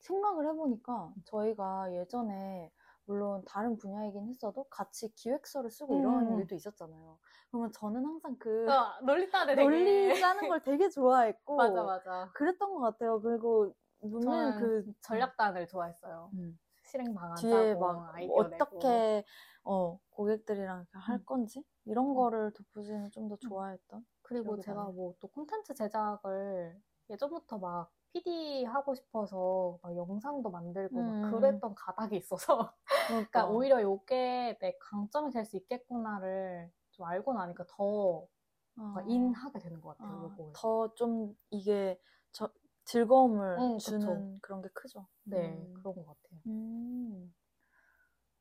생각을 0.00 0.48
해보니까 0.48 1.12
저희가 1.24 1.94
예전에 1.94 2.72
물론 3.04 3.42
다른 3.46 3.76
분야이긴 3.78 4.28
했어도 4.28 4.64
같이 4.64 5.12
기획서를 5.14 5.70
쓰고 5.70 5.98
이런 5.98 6.26
음. 6.32 6.40
일도 6.40 6.54
있었잖아요. 6.54 7.18
그러면 7.50 7.72
저는 7.72 8.04
항상 8.04 8.36
그 8.38 8.70
어, 8.70 8.94
논리 9.04 9.30
따네. 9.30 9.54
논리 9.54 10.18
짜는 10.18 10.48
걸 10.48 10.60
되게 10.62 10.88
좋아했고 10.88 11.56
맞아 11.58 11.82
맞아. 11.84 12.30
그랬던 12.34 12.74
것 12.74 12.80
같아요. 12.80 13.20
그리고 13.20 13.72
저는 14.00 14.58
그 14.58 14.92
전략단을 15.02 15.68
좋아했어요. 15.68 16.30
음, 16.34 16.58
실행 16.84 17.14
방안 17.14 17.36
뒤에 17.36 17.74
막 17.74 18.12
어떻게 18.34 19.24
어, 19.64 19.98
고객들이랑 20.10 20.86
할 20.92 21.18
음. 21.18 21.24
건지 21.24 21.64
이런 21.84 22.14
거를 22.14 22.52
돋보지는 22.52 23.10
좀 23.10 23.28
더 23.28 23.36
좋아했던. 23.36 24.04
그리고 24.38 24.58
제가. 24.58 24.92
뭐 24.92 25.14
또 25.20 25.28
콘텐츠 25.28 25.74
제작을 25.74 26.80
예전부터 27.10 27.58
막 27.58 27.92
PD 28.12 28.64
하고 28.64 28.94
싶어서 28.94 29.78
막 29.82 29.96
영상도 29.96 30.50
만들고 30.50 31.02
음. 31.02 31.04
막 31.04 31.20
그랬던 31.20 31.74
가닥이 31.74 32.16
있어서 32.16 32.74
그러니까 33.06 33.46
오히려 33.46 33.80
이게 33.80 34.56
내 34.60 34.76
강점이 34.80 35.30
될 35.32 35.44
수 35.44 35.56
있겠구나를 35.56 36.70
좀 36.92 37.06
알고 37.06 37.34
나니까 37.34 37.64
더 37.68 38.28
어, 38.76 39.00
인하게 39.06 39.58
되는 39.60 39.80
것 39.80 39.98
같아요. 40.00 40.18
어, 40.18 40.22
요거에. 40.22 40.54
더좀 40.54 41.36
이게 41.50 42.00
저, 42.32 42.50
즐거움을 42.84 43.64
응, 43.64 43.80
그쵸. 43.82 44.24
주는 44.26 44.40
그런 44.40 44.62
게 44.62 44.68
크죠. 44.74 45.06
네, 45.30 45.68
음. 45.68 45.74
그런 45.74 45.94
것 45.94 46.06
같아요. 46.06 46.40
음. 46.46 47.34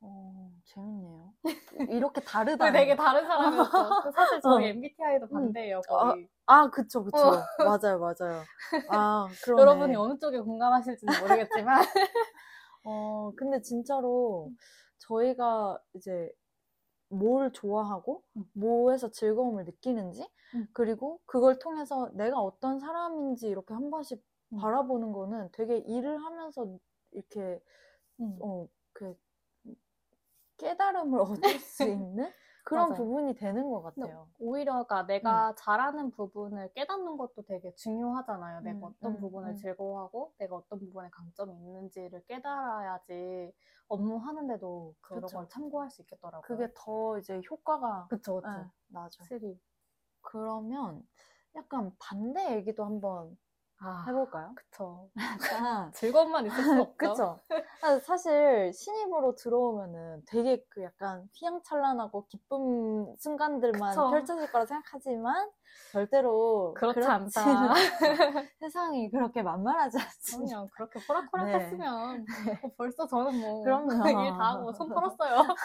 어, 0.01 0.51
재밌네요. 0.65 1.33
이렇게 1.91 2.21
다르다. 2.21 2.71
되게 2.71 2.95
다른 2.95 3.25
사람이었어. 3.25 3.71
그 4.05 4.11
사실 4.11 4.41
저희 4.41 4.65
어. 4.65 4.67
MBTI도 4.69 5.27
반대예요, 5.29 5.81
거의. 5.87 6.27
아, 6.47 6.69
그쵸, 6.69 7.03
그쵸. 7.03 7.17
어. 7.17 7.31
맞아요, 7.63 7.99
맞아요. 7.99 8.43
아, 8.89 9.27
그러네. 9.45 9.61
여러분이 9.61 9.95
어느 9.95 10.17
쪽에 10.17 10.39
공감하실지는 10.39 11.19
모르겠지만. 11.19 11.83
어, 12.83 13.31
근데 13.37 13.61
진짜로 13.61 14.51
저희가 14.97 15.79
이제 15.93 16.31
뭘 17.09 17.51
좋아하고 17.51 18.23
음. 18.37 18.45
뭐에서 18.53 19.11
즐거움을 19.11 19.65
느끼는지 19.65 20.27
음. 20.55 20.67
그리고 20.73 21.19
그걸 21.25 21.59
통해서 21.59 22.09
내가 22.13 22.39
어떤 22.39 22.79
사람인지 22.79 23.47
이렇게 23.47 23.73
한 23.73 23.91
번씩 23.91 24.23
음. 24.53 24.57
바라보는 24.57 25.11
거는 25.11 25.49
되게 25.51 25.77
일을 25.77 26.23
하면서 26.23 26.65
이렇게 27.11 27.61
음. 28.19 28.37
어, 28.41 28.67
그 28.93 29.15
깨달음을 30.61 31.19
얻을 31.21 31.59
수 31.59 31.87
있는 31.89 32.33
그런 32.63 32.93
맞아요. 32.93 32.93
부분이 32.93 33.35
되는 33.35 33.69
것 33.69 33.81
같아요. 33.81 34.29
오히려가 34.39 35.05
내가 35.05 35.53
잘하는 35.55 36.11
부분을 36.11 36.73
깨닫는 36.73 37.17
것도 37.17 37.43
되게 37.43 37.73
중요하잖아요. 37.75 38.61
내가 38.61 38.77
음, 38.77 38.87
어떤 38.87 39.15
음, 39.15 39.17
부분을 39.17 39.55
음. 39.55 39.55
즐거워하고 39.55 40.33
내가 40.37 40.55
어떤 40.55 40.79
부분에 40.79 41.09
강점이 41.11 41.55
있는지를 41.55 42.25
깨달아야지 42.25 43.53
업무 43.87 44.17
하는데도 44.17 44.95
그런 45.01 45.31
그쵸. 45.31 45.33
걸 45.33 45.47
참고할 45.49 45.89
수 45.91 46.01
있겠더라고요. 46.01 46.41
그게 46.47 46.71
더 46.75 47.17
이제 47.19 47.41
효과가 47.49 48.09
그쵸, 48.09 48.35
그쵸. 48.41 48.63
네, 48.63 48.71
나죠. 48.87 49.29
그러면 50.21 51.07
약간 51.55 51.95
반대 51.99 52.55
얘기도 52.55 52.85
한번 52.85 53.37
아, 53.83 54.05
해볼까요? 54.07 54.53
그쵸. 54.55 55.09
약간 55.17 55.91
즐거움만 55.95 56.45
있을 56.47 56.63
수 56.63 56.79
없죠. 56.81 56.97
그쵸. 56.97 57.39
아, 57.81 57.99
사실 57.99 58.71
신입으로 58.73 59.35
들어오면은 59.35 60.23
되게 60.27 60.63
그 60.69 60.83
약간 60.83 61.27
휘황찬란하고 61.33 62.27
기쁜 62.27 63.15
순간들만 63.17 63.95
그쵸. 63.95 64.09
펼쳐질 64.11 64.51
거라 64.51 64.65
생각하지만 64.65 65.49
절대로 65.91 66.73
그렇지 66.73 66.99
그렇지는 66.99 67.09
않다. 67.09 67.73
세상이 68.59 69.09
그렇게 69.11 69.41
만만하지 69.41 69.97
않습니다. 69.99 70.55
그럼요. 70.57 70.69
그렇게 70.69 70.99
호락호락했으면 71.07 72.25
어, 72.63 72.69
벌써 72.77 73.07
저는 73.07 73.35
뭐. 73.39 73.65
일 74.23 74.37
다 74.37 74.49
하고 74.51 74.71
손 74.73 74.91
털었어요. 74.93 75.55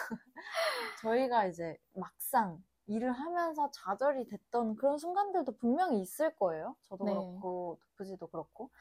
저희가 1.01 1.45
이제 1.47 1.77
막상 1.93 2.57
일을 2.87 3.11
하면서 3.11 3.69
좌절이 3.71 4.27
됐던 4.27 4.75
그런 4.75 4.97
순간들도 4.97 5.57
분명히 5.57 6.01
있을 6.01 6.35
거예요. 6.35 6.75
저도 6.83 7.05
네. 7.05 7.11
그렇고 7.13 7.79
도프지도 7.81 8.27
그렇고. 8.27 8.71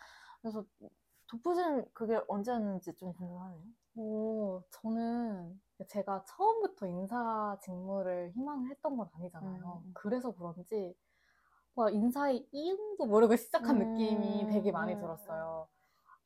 그래서 0.40 0.64
도프지는 1.28 1.86
그게 1.92 2.20
언제였는지 2.28 2.94
좀 2.94 3.12
궁금하네요. 3.14 3.62
오, 3.96 4.62
저는 4.70 5.60
제가 5.88 6.25
처음부터 6.25 6.86
인사 6.86 7.58
직무를 7.62 8.30
희망을 8.34 8.70
했던 8.70 8.96
건 8.96 9.08
아니잖아요. 9.14 9.82
음. 9.84 9.92
그래서 9.94 10.32
그런지 10.32 10.94
인사의 11.92 12.48
이음도 12.52 13.06
모르고 13.06 13.36
시작한 13.36 13.76
음. 13.76 13.80
느낌이 13.80 14.46
되게 14.50 14.72
많이 14.72 14.94
음. 14.94 15.00
들었어요. 15.00 15.68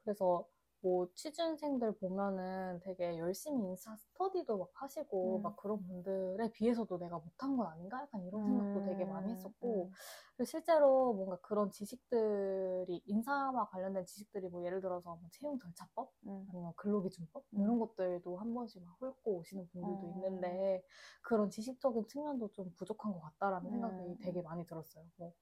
그래서 0.05 0.45
뭐 0.83 1.09
취준생들 1.15 1.99
보면은 1.99 2.81
되게 2.81 3.19
열심히 3.19 3.63
인사 3.69 3.95
스터디도 3.97 4.57
막 4.59 4.71
하시고 4.75 5.39
음. 5.39 5.43
막 5.43 5.57
그런 5.57 5.83
분들에 5.87 6.51
비해서도 6.53 6.99
내가 6.99 7.19
못한 7.19 7.57
건 7.57 7.67
아닌가? 7.67 8.01
약간 8.03 8.23
이런 8.25 8.43
생각도 8.45 8.83
되게 8.83 9.05
많이 9.05 9.29
음, 9.29 9.33
했었고 9.33 9.91
그리고 10.37 10.45
실제로 10.47 11.13
뭔가 11.13 11.37
그런 11.43 11.71
지식들이 11.71 13.03
인사와 13.05 13.69
관련된 13.69 14.07
지식들이 14.07 14.49
뭐 14.49 14.65
예를 14.65 14.81
들어서 14.81 15.17
뭐 15.17 15.29
채용 15.33 15.59
절차법 15.59 16.11
음. 16.27 16.47
아니면 16.49 16.73
근로기준법 16.77 17.45
음. 17.55 17.61
이런 17.63 17.79
것들도 17.79 18.39
한 18.39 18.55
번씩 18.55 18.83
막 18.83 18.97
훑고 19.01 19.37
오시는 19.37 19.69
분들도 19.69 20.07
어. 20.07 20.15
있는데 20.15 20.83
그런 21.23 21.51
지식적인 21.51 22.09
측면도 22.09 22.53
좀 22.53 22.73
부족한 22.77 23.13
것 23.13 23.21
같다라는 23.21 23.71
생각이 23.71 23.97
음. 24.03 24.17
되게 24.23 24.41
많이 24.41 24.65
들었어요. 24.67 25.05
뭐 25.17 25.35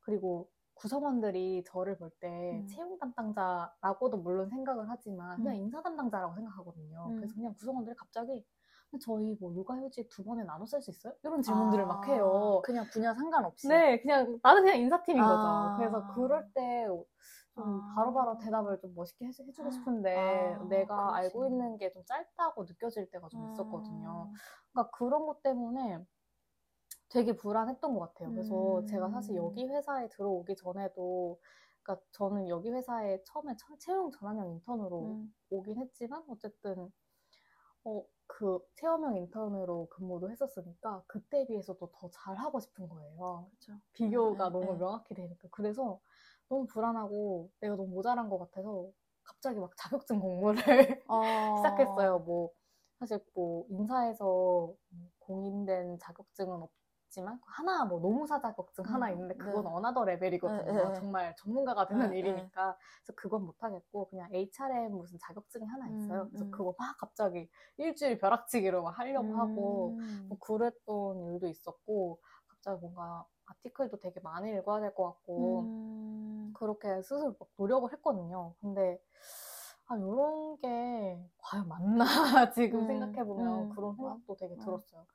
그리고 0.00 0.50
구성원들이 0.74 1.64
저를 1.66 1.96
볼때 1.98 2.60
음. 2.60 2.66
채용 2.66 2.98
담당자라고도 2.98 4.16
물론 4.18 4.48
생각을 4.48 4.88
하지만 4.88 5.36
그냥 5.36 5.54
음. 5.54 5.60
인사 5.60 5.82
담당자라고 5.82 6.34
생각하거든요. 6.34 7.06
음. 7.10 7.16
그래서 7.16 7.34
그냥 7.34 7.54
구성원들이 7.54 7.96
갑자기 7.96 8.44
저희 9.00 9.36
뭐 9.40 9.54
육아휴직 9.54 10.08
두 10.10 10.22
번에 10.22 10.44
나눠 10.44 10.66
쓸 10.66 10.82
수 10.82 10.90
있어요? 10.90 11.14
이런 11.22 11.40
질문들을 11.40 11.86
막 11.86 12.06
해요. 12.08 12.58
아, 12.58 12.66
그냥 12.66 12.84
분야 12.92 13.14
상관없이. 13.14 13.66
네, 13.68 13.98
그냥 14.02 14.38
나는 14.42 14.62
그냥 14.64 14.78
인사팀인 14.80 15.22
거죠. 15.22 15.34
아. 15.34 15.76
그래서 15.78 16.06
그럴 16.12 16.46
때좀 16.52 17.04
아. 17.56 17.94
바로바로 17.96 18.36
대답을 18.38 18.78
좀 18.80 18.94
멋있게 18.94 19.24
해, 19.24 19.28
해주고 19.28 19.70
싶은데 19.70 20.56
아, 20.58 20.64
내가 20.64 20.96
그렇지. 21.06 21.14
알고 21.16 21.46
있는 21.46 21.78
게 21.78 21.90
좀 21.92 22.04
짧다고 22.04 22.64
느껴질 22.64 23.10
때가 23.10 23.28
좀 23.30 23.50
있었거든요. 23.52 24.28
아. 24.30 24.32
그러니까 24.72 24.90
그런 24.98 25.26
것 25.26 25.42
때문에 25.42 26.04
되게 27.12 27.34
불안했던 27.36 27.94
것 27.94 28.00
같아요. 28.00 28.30
그래서 28.32 28.80
음. 28.80 28.86
제가 28.86 29.10
사실 29.10 29.36
여기 29.36 29.66
회사에 29.66 30.08
들어오기 30.08 30.56
전에도 30.56 31.38
그러니까 31.82 32.04
저는 32.12 32.48
여기 32.48 32.70
회사에 32.70 33.22
처음에 33.24 33.56
처- 33.58 33.76
채용 33.78 34.10
전환형 34.12 34.50
인턴으로 34.52 35.00
음. 35.02 35.34
오긴 35.50 35.78
했지만 35.78 36.24
어쨌든 36.28 36.90
어, 37.84 38.04
그 38.26 38.60
체험형 38.76 39.16
인턴으로 39.16 39.88
근무도 39.90 40.30
했었으니까 40.30 41.02
그때 41.06 41.46
비해서 41.46 41.74
도 41.76 41.90
더 41.92 42.08
잘하고 42.10 42.60
싶은 42.60 42.88
거예요. 42.88 43.50
그쵸. 43.50 43.72
비교가 43.92 44.46
네, 44.48 44.50
너무 44.50 44.72
네. 44.72 44.78
명확히 44.78 45.14
되니까. 45.14 45.48
그래서 45.50 46.00
너무 46.48 46.66
불안하고 46.66 47.50
내가 47.60 47.76
너무 47.76 47.88
모자란 47.88 48.28
것 48.28 48.38
같아서 48.38 48.88
갑자기 49.24 49.58
막 49.60 49.72
자격증 49.76 50.20
공부를 50.20 50.54
어. 51.08 51.56
시작했어요. 51.56 52.20
뭐 52.20 52.50
사실 52.98 53.18
뭐 53.34 53.66
인사에서 53.68 54.74
공인된 55.20 55.98
자격증은 55.98 56.62
없 56.62 56.70
지만 57.12 57.38
하나 57.46 57.84
뭐 57.84 58.00
노무사 58.00 58.40
자격증 58.40 58.84
하나 58.86 59.10
음, 59.10 59.12
있는데 59.12 59.34
네. 59.34 59.44
그건 59.44 59.66
another 59.66 60.04
level이거든요. 60.04 60.64
네, 60.64 60.92
네. 60.94 60.94
정말 60.94 61.36
전문가가 61.36 61.86
되는 61.86 62.10
네, 62.10 62.16
일이니까 62.18 62.76
그래서 63.04 63.12
그건 63.16 63.44
못 63.46 63.62
하겠고 63.62 64.08
그냥 64.08 64.28
HRM 64.32 64.92
무슨 64.92 65.18
자격증이 65.20 65.66
하나 65.66 65.88
있어요. 65.88 66.22
음, 66.24 66.28
그래서 66.30 66.46
음. 66.46 66.50
그거 66.50 66.74
막 66.78 66.96
갑자기 66.98 67.48
일주일 67.78 68.18
벼락치기로 68.18 68.82
막 68.82 68.98
하려고 68.98 69.34
하고 69.38 69.94
음. 69.98 70.28
뭐 70.28 70.38
그랬던 70.38 71.20
일도 71.34 71.48
있었고 71.48 72.18
갑자기 72.48 72.80
뭔가 72.80 73.26
아티클도 73.46 73.98
되게 74.00 74.20
많이 74.20 74.50
읽어야 74.52 74.80
될 74.80 74.94
것 74.94 75.04
같고 75.12 75.68
음. 75.68 76.54
그렇게 76.54 77.02
스스로 77.02 77.34
막 77.38 77.48
노력을 77.56 77.90
했거든요. 77.92 78.54
근데 78.60 78.98
아 79.86 79.96
이런 79.96 80.56
게 80.58 81.18
과연 81.38 81.68
맞나 81.68 82.04
지금 82.54 82.80
음, 82.80 82.86
생각해 82.86 83.26
보면 83.26 83.68
음. 83.68 83.74
그런 83.74 83.94
생각도 83.96 84.36
되게 84.36 84.54
음. 84.54 84.58
들었어요. 84.64 85.06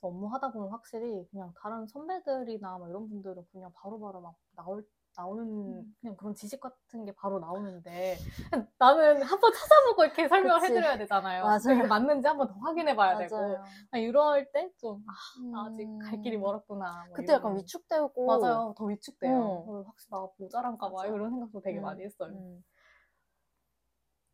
그래서 0.00 0.08
업무 0.08 0.26
하다 0.28 0.52
보면 0.52 0.70
확실히 0.70 1.26
그냥 1.30 1.52
다른 1.60 1.86
선배들이나 1.86 2.78
막 2.78 2.88
이런 2.88 3.08
분들은 3.08 3.44
그냥 3.52 3.72
바로바로 3.74 4.20
막 4.20 4.34
나올 4.54 4.84
나오는 5.18 5.44
음. 5.46 5.96
그냥 6.00 6.14
그런 6.16 6.34
지식 6.34 6.60
같은 6.60 7.06
게 7.06 7.12
바로 7.14 7.38
나오는데 7.40 8.16
나는 8.78 9.22
한번 9.22 9.50
찾아보고 9.50 10.04
이렇게 10.04 10.28
설명을 10.28 10.60
그치. 10.60 10.72
해드려야 10.72 10.98
되잖아요. 10.98 11.42
맞아요. 11.44 11.88
맞는지 11.88 12.28
한번 12.28 12.48
더 12.48 12.54
확인해 12.60 12.94
봐야 12.94 13.16
되고 13.16 13.34
맞아요. 13.36 13.64
아, 13.92 13.98
이럴 13.98 14.52
때 14.52 14.70
좀 14.78 15.02
아, 15.08 15.64
아직 15.64 15.88
갈 16.02 16.20
길이 16.20 16.36
음. 16.36 16.42
멀었구나. 16.42 17.04
뭐 17.06 17.14
그때 17.16 17.32
이런 17.32 17.38
약간 17.38 17.56
위축되고 17.56 18.26
맞아요. 18.26 18.74
더 18.76 18.84
위축돼요. 18.84 19.32
어. 19.32 19.64
어, 19.66 19.82
확실히 19.86 20.10
나 20.10 20.28
모자란가 20.36 20.90
봐. 20.90 20.96
맞아. 20.96 21.06
이런 21.08 21.30
생각도 21.30 21.60
되게 21.62 21.78
음, 21.78 21.82
많이 21.82 22.04
했어요. 22.04 22.30
음. 22.32 22.62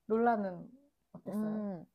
롤라는 0.09 0.69
어땠어요? 1.13 1.39
음, 1.39 1.87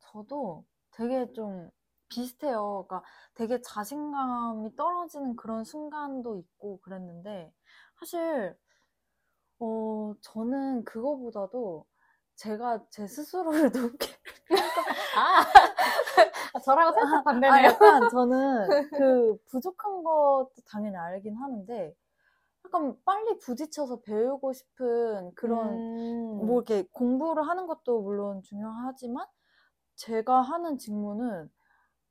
저도 0.00 0.64
되게 0.90 1.32
좀 1.32 1.70
비슷해요. 2.08 2.86
그러니까 2.88 3.02
되게 3.34 3.60
자신감이 3.60 4.76
떨어지는 4.76 5.36
그런 5.36 5.64
순간도 5.64 6.36
있고 6.38 6.80
그랬는데, 6.80 7.52
사실, 7.98 8.56
어, 9.58 10.14
저는 10.20 10.84
그거보다도 10.84 11.86
제가 12.36 12.84
제 12.90 13.06
스스로를 13.06 13.70
높게, 13.72 14.08
아, 15.16 15.44
아, 16.52 16.60
저랑은 16.60 16.92
살짝 16.92 17.22
아, 17.22 17.22
반대네요. 17.24 17.68
약간 17.68 18.08
저는 18.08 18.68
그 18.98 19.36
부족한 19.50 20.02
것도 20.04 20.52
당연히 20.66 20.96
알긴 20.96 21.36
하는데, 21.36 21.94
약간 22.66 22.96
빨리 23.04 23.38
부딪혀서 23.38 24.00
배우고 24.02 24.52
싶은 24.52 25.32
그런 25.34 25.76
음. 25.76 26.46
뭐 26.46 26.62
이렇게 26.62 26.88
공부를 26.92 27.46
하는 27.48 27.66
것도 27.66 28.02
물론 28.02 28.42
중요하지만 28.42 29.26
제가 29.96 30.42
하는 30.42 30.78
직무는 30.78 31.50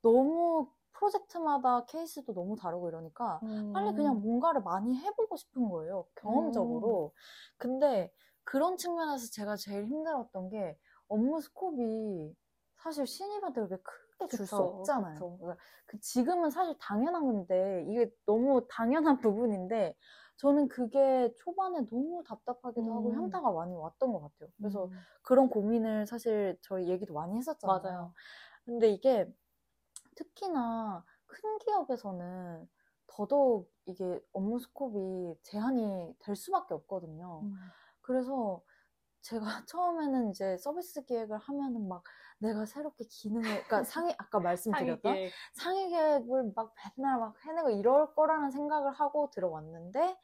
너무 0.06 0.72
프로젝트마다 0.94 1.86
케이스도 1.86 2.34
너무 2.34 2.56
다르고 2.56 2.89
이러니까 2.89 3.44
빨리 3.72 3.94
음. 3.94 3.94
그냥 3.94 4.22
뭔가를 4.22 4.62
많이 4.62 4.98
해보고 4.98 5.36
싶은 5.38 5.70
거예요. 5.70 6.08
경험적으로. 6.15 7.13
근데 7.58 8.12
그런 8.44 8.78
측면에서 8.78 9.28
제가 9.32 9.56
제일 9.58 9.86
힘들었던 9.88 10.50
게 10.50 10.78
업무 11.08 11.41
스콥이 11.41 12.36
사실 12.78 13.08
신입한테 13.08 13.62
그렇게 13.62 13.84
크게 13.84 14.28
줄 14.28 14.48
수 14.48 14.62
없잖아요. 14.63 15.26
그러니까 15.39 15.63
그 15.86 16.00
지금은 16.00 16.50
사실 16.52 16.76
당연한 16.80 17.26
건데 17.26 17.86
이게 17.89 18.10
너무 18.26 18.65
당연한 18.70 19.18
부분인데 19.22 19.96
저는 20.38 20.68
그게 20.68 21.34
초반에 21.38 21.82
너무 21.89 22.24
답답하기도 22.26 22.94
하고 22.94 23.13
음. 23.13 23.15
현타가 23.15 23.52
많이 23.52 23.74
왔던 23.76 24.12
것 24.13 24.20
같아요. 24.22 24.50
그래서 24.60 24.89
음. 24.89 25.06
그런 25.24 25.50
고민을 25.50 26.06
사실 26.08 26.58
저희 26.62 26.88
얘기도 26.89 27.13
많이 27.13 27.38
했었잖아요. 27.38 27.82
맞아요. 27.84 28.13
근데 28.65 28.89
이게 28.89 29.32
특히나 30.15 31.06
큰 31.25 31.58
기업에서는 31.60 32.67
더더욱 33.08 33.71
이게 33.86 34.19
업무 34.34 34.60
스콥이 34.60 35.38
제한이 35.43 36.15
될 36.19 36.36
수밖에 36.36 36.73
없거든요. 36.73 37.41
음. 37.43 37.56
그래서 38.01 38.62
제가 39.21 39.45
처음에는 39.69 40.32
이제 40.32 40.58
서비스 40.58 41.04
기획을 41.06 41.38
하면은 41.38 41.88
막 41.88 42.04
내가 42.39 42.65
새롭게 42.65 43.06
기능을, 43.06 43.43
그러니까 43.65 43.84
상위, 43.86 44.13
아까 44.17 44.39
말씀드렸던 44.39 45.01
상위 45.01 45.32
상위 45.54 45.89
계획을 45.89 46.54
막 46.56 46.73
맨날 46.97 47.19
막 47.19 47.36
해내고 47.45 47.71
이럴 47.71 48.13
거라는 48.15 48.51
생각을 48.51 48.91
하고 48.93 49.30
들어왔는데 49.32 50.17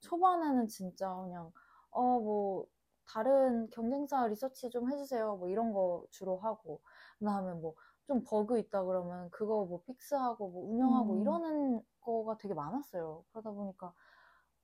초반에는 0.00 0.68
진짜 0.68 1.14
그냥 1.16 1.52
어 1.90 2.18
뭐 2.20 2.66
다른 3.06 3.68
경쟁사 3.70 4.26
리서치 4.28 4.70
좀 4.70 4.90
해주세요 4.90 5.36
뭐 5.36 5.48
이런 5.48 5.72
거 5.72 6.06
주로 6.10 6.38
하고 6.38 6.80
그 7.18 7.24
다음에 7.26 7.52
뭐 7.54 7.74
좀 8.06 8.22
버그 8.24 8.58
있다 8.58 8.84
그러면 8.84 9.30
그거 9.30 9.64
뭐 9.64 9.80
fix하고 9.86 10.48
뭐 10.50 10.70
운영하고 10.72 11.14
음. 11.14 11.20
이러는 11.22 11.82
거가 12.00 12.36
되게 12.38 12.54
많았어요. 12.54 13.24
그러다 13.32 13.50
보니까 13.50 13.94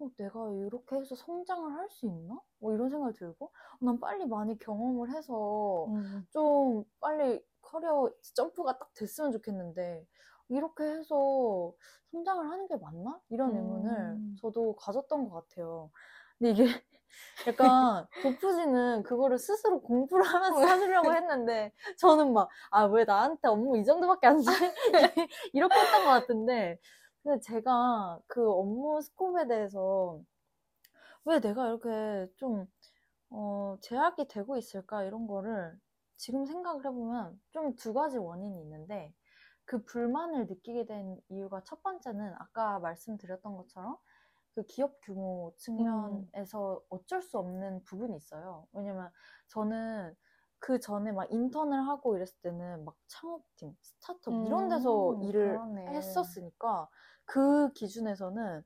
어, 0.00 0.09
내가 0.16 0.50
이렇게 0.53 0.96
해서 0.96 1.14
성장을 1.14 1.72
할 1.74 1.88
수 1.90 2.07
있나? 2.07 2.40
뭐 2.59 2.72
이런 2.74 2.88
생각이 2.90 3.16
들고 3.18 3.53
난 3.81 3.98
빨리 4.00 4.26
많이 4.26 4.59
경험을 4.59 5.11
해서 5.11 5.87
음. 5.88 6.26
좀 6.31 6.85
빨리 7.00 7.44
커리어 7.62 8.11
점프가 8.35 8.79
딱 8.79 8.92
됐으면 8.94 9.33
좋겠는데 9.33 10.07
이렇게 10.48 10.85
해서 10.85 11.72
성장을 12.11 12.44
하는 12.50 12.66
게 12.66 12.76
맞나? 12.76 13.20
이런 13.31 13.55
의문을 13.57 13.92
음. 14.16 14.37
저도 14.40 14.74
가졌던 14.76 15.29
것 15.29 15.48
같아요. 15.48 15.90
근데 16.38 16.53
이게 16.53 16.64
약간 17.46 18.07
도프지는 18.23 19.03
그거를 19.05 19.38
스스로 19.38 19.81
공부를 19.83 20.25
하면서 20.25 20.61
하시려고 20.66 21.12
했는데 21.14 21.73
저는 21.99 22.33
막 22.33 22.49
아 22.70 22.87
왜 22.87 23.05
나한테 23.05 23.49
업무 23.49 23.79
이 23.79 23.85
정도밖에 23.85 24.27
안 24.27 24.38
돼? 24.38 24.44
이렇게 25.53 25.75
했던 25.81 26.05
것 26.05 26.11
같은데 26.11 26.79
근데 27.23 27.40
제가 27.40 28.20
그 28.27 28.51
업무 28.51 29.01
스콥에 29.03 29.46
대해서 29.49 30.20
왜 31.25 31.40
내가 31.40 31.68
이렇게 31.68 32.29
좀 32.37 32.66
어, 33.31 33.77
제약이 33.83 34.29
되고 34.29 34.57
있을까 34.57 35.05
이런 35.05 35.27
거를 35.27 35.79
지금 36.16 36.46
생각을 36.46 36.85
해보면 36.85 37.40
좀 37.53 37.77
두 37.77 37.94
가지 37.94 38.18
원인이 38.18 38.61
있는데 38.62 39.12
그 39.64 39.85
불만을 39.85 40.46
느끼게 40.49 40.87
된 40.87 41.16
이유가 41.31 41.62
첫 41.64 41.83
번째는 41.83 42.35
아까 42.38 42.79
말씀드렸던 42.81 43.57
것처럼 43.57 43.96
그 44.54 44.64
기업 44.66 44.98
규모 45.02 45.54
측면에서 45.58 46.82
어쩔 46.88 47.22
수 47.22 47.38
없는 47.38 47.84
부분이 47.84 48.16
있어요. 48.16 48.66
왜냐면 48.72 49.10
저는 49.48 50.14
그 50.58 50.78
전에 50.80 51.12
막 51.12 51.30
인턴을 51.32 51.86
하고 51.88 52.16
이랬을 52.16 52.34
때는 52.42 52.84
막 52.84 52.96
창업팀, 53.06 53.76
스타트업 53.82 54.38
이런 54.42 54.68
데서 54.68 55.16
음, 55.16 55.18
일을 55.20 55.62
그러네. 55.72 55.84
했었으니까 55.88 56.88
그 57.24 57.72
기준에서는 57.72 58.62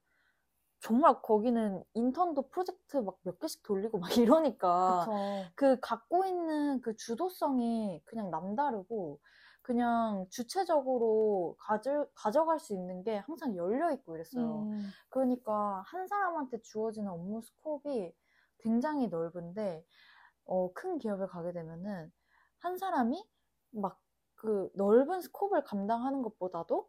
정말 0.81 1.23
거기는 1.23 1.83
인턴도 1.94 2.49
프로젝트 2.51 2.99
막 2.99 3.16
몇 3.23 3.38
개씩 3.40 3.62
돌리고 3.62 3.99
막 3.99 4.11
이러니까 4.18 5.09
그쵸. 5.09 5.53
그 5.55 5.81
갖고 5.81 6.25
있는 6.27 6.81
그 6.83 6.94
주도성이 6.97 8.03
그냥 8.05 8.31
남다르고 8.31 9.20
그냥 9.64 10.27
주체적으로 10.31 11.57
가져, 11.59 12.07
가져갈 12.14 12.61
수 12.61 12.74
있는 12.74 13.03
게 13.03 13.18
항상 13.18 13.57
열려 13.57 13.92
있고 13.92 14.16
이랬어요. 14.16 14.62
음. 14.64 14.90
그러니까 15.11 15.83
한 15.87 16.07
사람한테 16.09 16.61
주어지는 16.62 17.11
업무 17.11 17.42
스콥이 17.42 18.14
굉장히 18.61 19.09
넓은데 19.09 19.85
어, 20.46 20.72
큰 20.74 20.98
기업에 20.98 21.27
가게 21.27 21.53
되면은 21.53 22.12
한 22.61 22.79
사람이 22.79 23.24
막 23.72 24.05
그 24.44 24.70
넓은 24.74 25.22
스콥을 25.22 25.64
감당하는 25.64 26.22
것보다도 26.22 26.88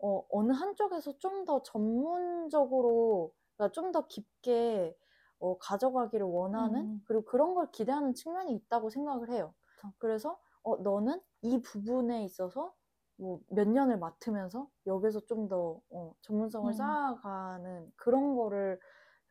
어, 0.00 0.26
어느 0.30 0.52
한쪽에서 0.52 1.18
좀 1.18 1.44
더 1.46 1.62
전문적으로 1.62 3.32
그러니까 3.56 3.72
좀 3.72 3.92
더 3.92 4.06
깊게 4.08 4.96
어, 5.40 5.58
가져가기를 5.58 6.26
원하는 6.26 6.80
음. 6.82 7.02
그리고 7.06 7.24
그런 7.24 7.54
걸 7.54 7.70
기대하는 7.72 8.14
측면이 8.14 8.54
있다고 8.54 8.90
생각을 8.90 9.30
해요. 9.32 9.54
그래서 9.98 10.38
어, 10.62 10.76
너는 10.76 11.20
이 11.42 11.60
부분에 11.60 12.24
있어서 12.24 12.74
뭐 13.16 13.40
몇 13.48 13.68
년을 13.68 13.98
맡으면서 13.98 14.68
여기서 14.86 15.20
좀더 15.26 15.80
어, 15.90 16.14
전문성을 16.22 16.70
음. 16.70 16.72
쌓아가는 16.72 17.92
그런 17.96 18.34
거를 18.36 18.80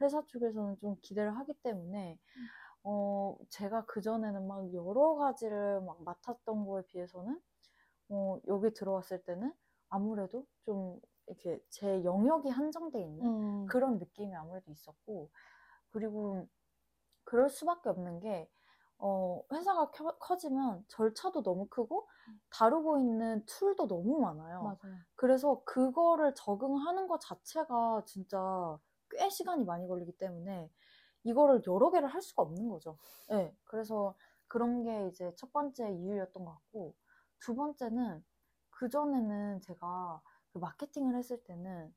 회사 0.02 0.26
쪽에서는 0.28 0.78
좀 0.78 0.96
기대를 1.02 1.36
하기 1.38 1.54
때문에 1.62 2.20
어, 2.84 3.38
제가 3.50 3.86
그전에는 3.86 4.48
막 4.48 4.74
여러 4.74 5.16
가지를 5.16 5.82
막 5.82 6.04
맡았던 6.04 6.66
거에 6.66 6.84
비해서는 6.88 7.40
어, 8.10 8.40
여기 8.48 8.74
들어왔을 8.74 9.24
때는 9.24 9.54
아무래도 9.90 10.46
좀 10.64 11.00
이렇게 11.28 11.60
제 11.70 12.04
영역이 12.04 12.50
한정돼 12.50 13.02
있는 13.02 13.26
음. 13.26 13.66
그런 13.68 14.00
느낌이 14.00 14.36
아무래도 14.36 14.72
있었고 14.72 15.30
그리고 15.92 16.48
그럴 17.24 17.50
수밖에 17.50 17.90
없는 17.90 18.20
게 18.20 18.50
어, 19.04 19.44
회사가 19.52 19.90
켜- 19.92 20.16
커지면 20.20 20.86
절차도 20.88 21.42
너무 21.44 21.68
크고 21.68 22.08
다루고 22.52 23.00
있는 23.00 23.44
툴도 23.48 23.88
너무 23.88 24.20
많아요. 24.20 24.62
맞아요. 24.64 24.98
그래서 25.16 25.62
그거를 25.66 26.34
적응하는 26.36 27.08
것 27.08 27.20
자체가 27.20 28.04
진짜 28.06 28.78
꽤 29.10 29.30
시간이 29.30 29.66
많이 29.66 29.88
걸리기 29.88 30.18
때문에 30.18 30.70
이거를 31.24 31.62
여러 31.68 31.92
개를 31.92 32.08
할 32.08 32.22
수가 32.22 32.44
없는 32.44 32.70
거죠. 32.70 32.98
네, 33.30 33.56
그래서 33.64 34.16
그런 34.48 34.84
게 34.84 35.08
이제 35.08 35.34
첫 35.36 35.52
번째 35.52 35.92
이유였던 35.92 36.46
것 36.46 36.52
같고 36.52 36.94
두 37.40 37.56
번째는 37.56 38.24
그전에는 38.72 39.62
제가 39.62 40.22
그 40.54 40.58
마케팅을 40.60 41.16
했을 41.16 41.44
때는 41.44 41.94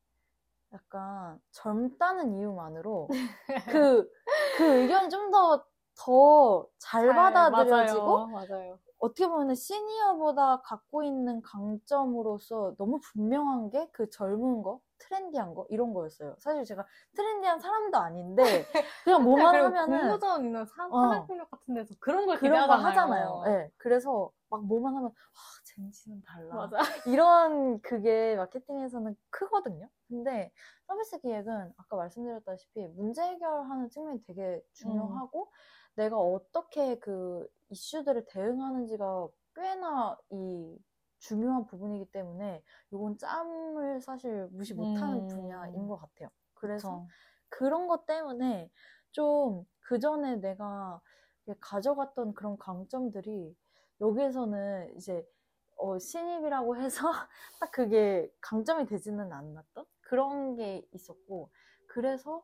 약간 0.72 1.40
젊다는 1.50 2.34
이유만으로 2.34 3.08
그, 3.66 4.10
그 4.58 4.82
의견이 4.82 5.08
좀 5.10 5.30
더, 5.30 5.64
더 5.96 6.68
잘 6.78 7.09
받아들여지고 7.14 8.26
맞아요. 8.28 8.46
맞아요. 8.48 8.78
어떻게 8.98 9.26
보면 9.28 9.54
시니어보다 9.54 10.62
갖고 10.62 11.02
있는 11.02 11.42
강점으로서 11.42 12.74
너무 12.78 12.98
분명한 13.00 13.70
게 13.70 13.88
그 13.92 14.09
젊은 14.09 14.62
거, 14.62 14.80
트렌디한 14.98 15.54
거 15.54 15.66
이런 15.68 15.92
거였어요. 15.92 16.35
사실 16.38 16.64
제가 16.64 16.87
트렌디한 17.14 17.61
사람도 17.61 17.98
아닌데 17.98 18.42
그냥 19.04 19.22
뭐만 19.24 19.54
하면은 19.57 20.00
공모전 20.00 20.44
있는 20.46 20.64
사- 20.64 20.87
어. 20.90 21.26
같은 21.50 21.74
데서 21.74 21.94
그런 22.00 22.26
걸 22.26 22.38
그런 22.38 22.66
거. 22.66 22.74
하잖아요. 22.74 23.42
네, 23.44 23.70
그래서 23.76 24.30
막 24.48 24.64
뭐만 24.64 24.94
하면 24.96 25.11
와, 25.11 25.12
젠지는 25.64 26.22
달라. 26.22 26.54
맞아. 26.54 26.78
이런 27.07 27.80
그게 27.83 28.37
마케팅에서는 28.37 29.14
크거든요. 29.30 29.88
근데 30.09 30.50
서비스 30.87 31.18
기획은 31.18 31.72
아까 31.76 31.96
말씀드렸다시피 31.96 32.87
문제 32.96 33.22
해결하는 33.22 33.90
측면이 33.90 34.22
되게 34.26 34.62
중요하고 34.72 35.50
내가 35.96 36.18
어떻게 36.18 36.98
그 36.98 37.46
이슈들을 37.70 38.26
대응하는지가 38.26 39.28
꽤나 39.54 40.18
이 40.30 40.76
중요한 41.18 41.66
부분이기 41.66 42.11
때문에 42.11 42.62
이건 42.90 43.16
짬을 43.18 44.00
사실 44.00 44.48
무시 44.52 44.74
못하는 44.74 45.22
음. 45.22 45.28
분야인 45.28 45.87
것 45.87 45.96
같아요. 45.96 46.28
그래서 46.54 46.88
그래서 46.88 47.07
그런 47.48 47.87
것 47.87 48.07
때문에 48.07 48.70
좀 49.12 49.64
그 49.85 49.98
전에 49.98 50.37
내가 50.37 51.00
가져갔던 51.61 52.35
그런 52.35 52.57
강점들이 52.59 53.54
여기에서는 54.00 54.96
이제 54.96 55.26
어, 55.76 55.98
신입이라고 55.98 56.76
해서 56.76 57.12
딱 57.61 57.70
그게 57.70 58.30
강점이 58.40 58.87
되지는 58.87 59.33
않았던 59.33 59.85
그런 60.00 60.57
게 60.57 60.87
있었고 60.92 61.50
그래서 61.88 62.42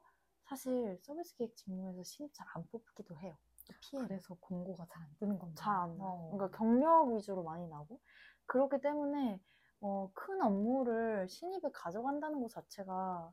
사실 0.51 0.99
서비스 1.01 1.37
기획 1.37 1.55
직무에서 1.57 2.03
신입 2.03 2.35
잘 2.35 2.45
안 2.57 2.67
뽑기도 2.73 3.17
해요. 3.19 3.37
피해. 3.81 4.03
그래서 4.03 4.35
공고가 4.41 4.85
잘 4.89 5.01
안 5.01 5.09
뜨는 5.21 5.39
건데. 5.39 5.55
잘안 5.55 5.97
나요. 5.97 6.09
어. 6.09 6.33
그러니까 6.37 6.59
경력 6.59 7.15
위주로 7.15 7.45
많이 7.45 7.69
나고 7.69 8.01
그렇기 8.47 8.81
때문에 8.81 9.41
어, 9.81 10.11
큰 10.13 10.43
업무를 10.43 11.29
신입이 11.29 11.69
가져간다는 11.73 12.43
것 12.43 12.51
자체가 12.51 13.33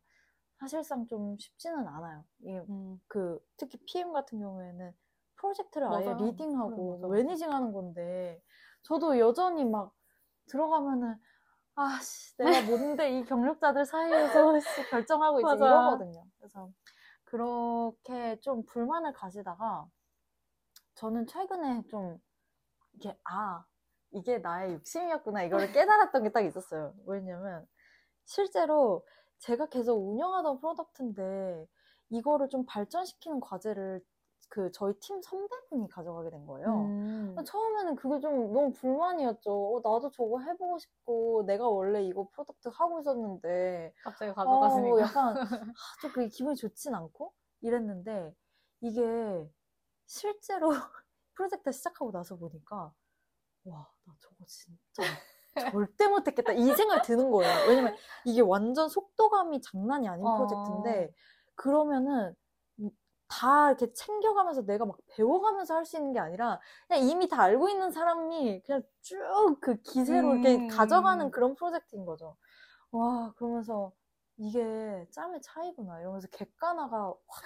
사실상 0.59 1.07
좀 1.07 1.35
쉽지는 1.39 1.87
않아요. 1.87 2.23
이게 2.41 2.59
음. 2.69 3.01
그 3.07 3.43
특히 3.57 3.79
PM 3.85 4.13
같은 4.13 4.39
경우에는 4.39 4.93
프로젝트를 5.37 5.87
아예 5.87 6.05
맞아요. 6.05 6.17
리딩하고 6.23 6.75
그래, 6.75 6.83
맞아, 6.85 7.07
맞아. 7.07 7.13
매니징하는 7.13 7.73
건데 7.73 8.43
저도 8.83 9.17
여전히 9.17 9.65
막 9.65 9.91
들어가면은 10.45 11.15
아씨 11.73 12.35
내가 12.37 12.61
뭔데 12.61 13.19
이 13.19 13.25
경력자들 13.25 13.85
사이에서 13.85 14.59
씨, 14.61 14.89
결정하고 14.89 15.41
맞아. 15.41 15.65
이러거든요. 15.65 16.23
그래서 16.37 16.71
그렇게 17.27 18.39
좀 18.41 18.65
불만을 18.65 19.13
가지다가 19.13 19.87
저는 20.95 21.27
최근에 21.27 21.83
좀 21.89 22.19
이게 22.93 23.17
아 23.25 23.65
이게 24.11 24.39
나의 24.39 24.73
욕심이었구나 24.75 25.43
이거를 25.43 25.71
깨달았던 25.73 26.23
게 26.23 26.31
딱 26.31 26.41
있었어요. 26.41 26.95
왜냐면 27.05 27.67
실제로 28.25 29.05
제가 29.39 29.67
계속 29.69 29.97
운영하던 29.97 30.59
product인데 30.59 31.67
이거를 32.11 32.49
좀 32.49 32.65
발전시키는 32.67 33.41
과제를 33.41 34.01
그 34.49 34.71
저희 34.71 34.93
팀 34.99 35.21
선배분이 35.21 35.89
가져가게 35.89 36.29
된 36.29 36.45
거예요. 36.45 36.67
음. 36.85 37.35
처음에는 37.45 37.95
그게 37.95 38.19
좀 38.19 38.53
너무 38.53 38.71
불만이었죠. 38.71 39.51
어, 39.51 39.81
나도 39.83 40.09
저거 40.11 40.39
해보고 40.39 40.77
싶고 40.79 41.43
내가 41.45 41.67
원래 41.67 42.03
이거 42.03 42.27
product 42.31 42.69
하고 42.73 42.99
있었는데 43.01 43.93
갑자기 44.03 44.31
어, 44.31 44.33
가져가시니까. 44.33 45.01
약간 45.01 45.37
아, 45.77 46.01
좀 46.01 46.11
그게 46.13 46.27
기분이 46.29 46.55
좋진 46.55 46.95
않고 46.95 47.33
이랬는데 47.61 48.33
이게 48.81 49.49
실제로 50.05 50.69
프로젝트 51.35 51.71
시작하고 51.71 52.11
나서 52.11 52.35
보니까 52.37 52.93
와 53.65 53.87
나 54.05 54.15
저거 54.21 54.35
진짜 54.47 55.03
절대 55.71 56.07
못했겠다 56.07 56.53
이 56.53 56.63
생각이 56.73 57.05
드는 57.05 57.29
거예요. 57.29 57.67
왜냐면 57.67 57.95
이게 58.23 58.41
완전 58.41 58.87
속도감이 58.87 59.61
장난이 59.61 60.07
아닌 60.07 60.25
어. 60.25 60.37
프로젝트인데 60.37 61.13
그러면은 61.55 62.33
다 63.27 63.69
이렇게 63.69 63.91
챙겨가면서 63.93 64.63
내가 64.65 64.85
막 64.85 64.97
배워가면서 65.07 65.75
할 65.75 65.85
수 65.85 65.97
있는 65.97 66.13
게 66.13 66.19
아니라 66.19 66.59
그냥 66.87 67.03
이미 67.07 67.27
다 67.27 67.41
알고 67.43 67.69
있는 67.69 67.91
사람이 67.91 68.63
그냥 68.65 68.83
쭉 69.01 69.17
그 69.61 69.81
기세로 69.81 70.33
이렇게 70.35 70.55
음. 70.57 70.67
가져가는 70.67 71.29
그런 71.31 71.55
프로젝트인 71.55 72.05
거죠. 72.05 72.37
와, 72.91 73.33
그러면서 73.37 73.91
이게 74.37 75.07
짬의 75.11 75.41
차이구나 75.41 75.99
이러면서 76.01 76.27
객관화가 76.29 76.97
확 77.27 77.43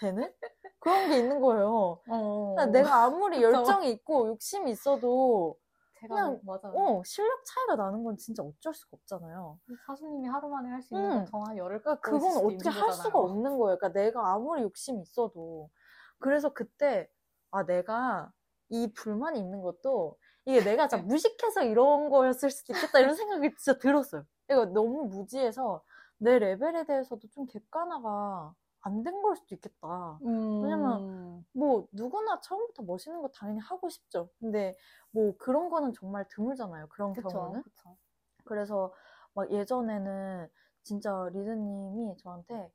되는 0.00 0.32
그런 0.80 1.08
게 1.10 1.18
있는 1.18 1.40
거예요. 1.40 2.00
어. 2.08 2.54
그러니까 2.56 2.66
내가 2.66 3.04
아무리. 3.04 3.42
열정이 3.42 3.90
있고 3.92 4.28
욕심이 4.28 4.70
있어도 4.70 5.56
제가 6.00 6.14
그냥, 6.14 6.40
맞아요. 6.44 6.72
어, 6.74 7.02
실력 7.04 7.44
차이가 7.44 7.76
나는 7.76 8.02
건 8.04 8.16
진짜 8.16 8.42
어쩔 8.42 8.72
수가 8.74 8.96
없잖아요. 8.96 9.58
사수님이 9.86 10.28
하루 10.28 10.48
만에 10.48 10.68
할 10.70 10.82
수 10.82 10.94
있는 10.94 11.10
음. 11.10 11.24
거 11.24 11.24
저한 11.30 11.56
열흘 11.56 11.82
그러니까 11.82 12.00
걸릴 12.00 12.20
그건 12.20 12.36
어떻게 12.46 12.68
할 12.70 12.92
수가 12.92 13.10
거잖아요. 13.12 13.30
없는 13.30 13.58
거예요. 13.58 13.78
그러니까 13.78 13.88
내가 13.92 14.32
아무리 14.32 14.62
욕심이 14.62 15.02
있어도. 15.02 15.70
그래서 16.18 16.52
그때, 16.52 17.08
아, 17.50 17.64
내가 17.64 18.32
이 18.70 18.92
불만이 18.94 19.38
있는 19.40 19.62
것도 19.62 20.16
이게 20.46 20.62
내가 20.64 20.88
진짜 20.88 21.04
무식해서 21.04 21.64
이런 21.64 22.08
거였을 22.10 22.50
수도 22.50 22.72
있겠다 22.72 23.00
이런 23.00 23.14
생각이 23.14 23.54
진짜 23.56 23.78
들었어요. 23.78 24.24
이거 24.50 24.66
너무 24.66 25.06
무지해서 25.06 25.82
내 26.18 26.38
레벨에 26.38 26.84
대해서도 26.86 27.28
좀 27.30 27.46
객관화가 27.46 28.54
안 28.82 29.02
된 29.04 29.20
걸 29.22 29.36
수도 29.36 29.54
있겠다. 29.54 30.18
음. 30.24 30.62
왜냐면 30.62 31.19
뭐 31.52 31.86
누구나 31.92 32.40
처음부터 32.40 32.82
멋있는 32.84 33.22
거 33.22 33.28
당연히 33.28 33.60
하고 33.60 33.88
싶죠. 33.88 34.30
근데 34.38 34.76
뭐 35.10 35.34
그런 35.38 35.68
거는 35.68 35.92
정말 35.92 36.26
드물잖아요. 36.28 36.88
그런 36.88 37.12
그쵸, 37.14 37.28
경우는. 37.30 37.62
그쵸. 37.62 37.96
그래서 38.44 38.92
막 39.34 39.50
예전에는 39.50 40.48
진짜 40.82 41.28
리드님이 41.32 42.16
저한테 42.18 42.72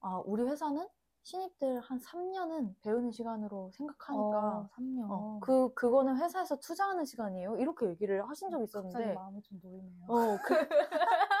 아 0.00 0.22
우리 0.24 0.42
회사는 0.42 0.88
신입들 1.24 1.80
한 1.80 1.98
3년은 2.00 2.76
배우는 2.82 3.12
시간으로 3.12 3.70
생각하니까 3.72 4.38
어, 4.38 4.68
3년. 4.74 5.08
어, 5.08 5.38
그 5.40 5.72
그거는 5.74 6.16
회사에서 6.16 6.58
투자하는 6.58 7.04
시간이에요. 7.04 7.56
이렇게 7.58 7.86
얘기를 7.86 8.28
하신 8.28 8.50
적이 8.50 8.64
있었는데 8.64 9.14
마음이 9.14 9.40
좀 9.42 9.60
놓이네요. 9.62 10.06
어, 10.08 10.36
그, 10.44 10.54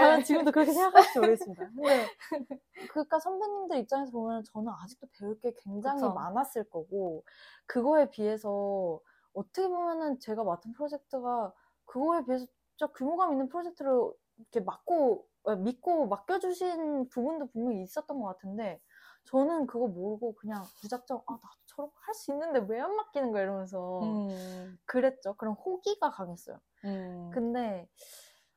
과연 0.00 0.22
지금도 0.24 0.52
그렇게 0.52 0.72
생각할지 0.72 1.18
모르겠습니다. 1.18 1.66
근데, 1.74 2.06
그니까 2.92 3.18
선배님들 3.18 3.78
입장에서 3.78 4.12
보면 4.12 4.44
저는 4.44 4.72
아직도 4.82 5.08
배울 5.18 5.38
게 5.40 5.52
굉장히 5.56 6.00
그쵸. 6.02 6.12
많았을 6.14 6.64
거고, 6.70 7.24
그거에 7.66 8.10
비해서, 8.10 9.00
어떻게 9.34 9.68
보면은 9.68 10.18
제가 10.20 10.44
맡은 10.44 10.72
프로젝트가 10.72 11.52
그거에 11.84 12.24
비해서 12.24 12.46
진짜 12.76 12.92
규모감 12.94 13.32
있는 13.32 13.48
프로젝트를 13.48 13.92
이렇게 14.38 14.60
맡고, 14.60 15.26
어, 15.44 15.56
믿고 15.56 16.08
맡겨주신 16.08 17.08
부분도 17.10 17.46
분명히 17.48 17.82
있었던 17.82 18.20
것 18.20 18.26
같은데, 18.28 18.80
저는 19.24 19.66
그거 19.66 19.88
모르고 19.88 20.34
그냥 20.36 20.62
무작정, 20.82 21.22
아, 21.26 21.32
나도 21.32 21.48
저런 21.66 21.90
거 21.90 21.96
할 22.06 22.14
수 22.14 22.32
있는데 22.32 22.60
왜 22.68 22.80
안 22.80 22.94
맡기는 22.96 23.32
거야 23.32 23.42
이러면서 23.42 24.00
음. 24.02 24.78
그랬죠. 24.86 25.34
그런 25.34 25.54
호기가 25.54 26.10
강했어요. 26.12 26.60
음. 26.84 27.30
근데 27.34 27.88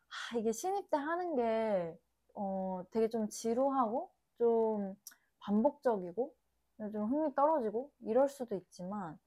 아, 0.09 0.37
이게 0.37 0.51
신입 0.51 0.89
때 0.89 0.97
하는 0.97 1.35
게 1.35 1.97
어, 2.35 2.83
되게 2.91 3.09
좀 3.09 3.29
지루하고 3.29 4.11
좀 4.37 4.95
반복적이고 5.39 6.33
좀 6.91 7.05
흥미 7.11 7.35
떨어지고 7.35 7.91
이럴 8.01 8.29
수도 8.29 8.55
있지만 8.55 9.17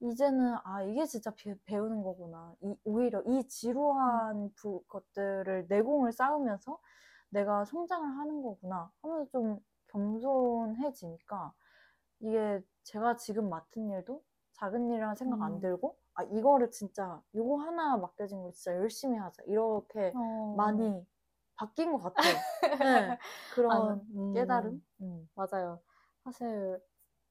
이제는 0.00 0.56
아 0.64 0.82
이게 0.82 1.06
진짜 1.06 1.32
배, 1.36 1.54
배우는 1.64 2.02
거구나. 2.02 2.54
이, 2.62 2.74
오히려 2.84 3.22
이 3.26 3.46
지루한 3.48 4.52
부, 4.54 4.82
것들을 4.88 5.66
내공을 5.68 6.12
쌓으면서 6.12 6.78
내가 7.30 7.64
성장을 7.64 8.08
하는 8.18 8.42
거구나 8.42 8.90
하면서 9.02 9.30
좀 9.30 9.58
겸손해지니까 9.88 11.52
이게 12.20 12.62
제가 12.84 13.16
지금 13.16 13.48
맡은 13.48 13.90
일도 13.90 14.22
작은 14.52 14.90
일이라는 14.90 15.14
생각 15.16 15.42
안 15.42 15.54
음. 15.54 15.60
들고 15.60 15.96
아 16.16 16.24
이거를 16.24 16.70
진짜 16.72 17.22
이거 17.34 17.58
하나 17.58 17.96
맡겨진 17.98 18.42
거 18.42 18.52
진짜 18.52 18.76
열심히 18.76 19.18
하자 19.18 19.42
이렇게 19.46 20.16
어. 20.16 20.20
많이 20.52 21.06
바뀐 21.56 21.92
것 21.92 21.98
같아요. 22.00 22.46
네, 22.80 23.14
그런 23.48 23.72
아, 23.72 24.00
음. 24.14 24.24
깨달음. 24.32 24.82
음. 25.02 25.28
맞아요. 25.34 25.82
사실 26.24 26.80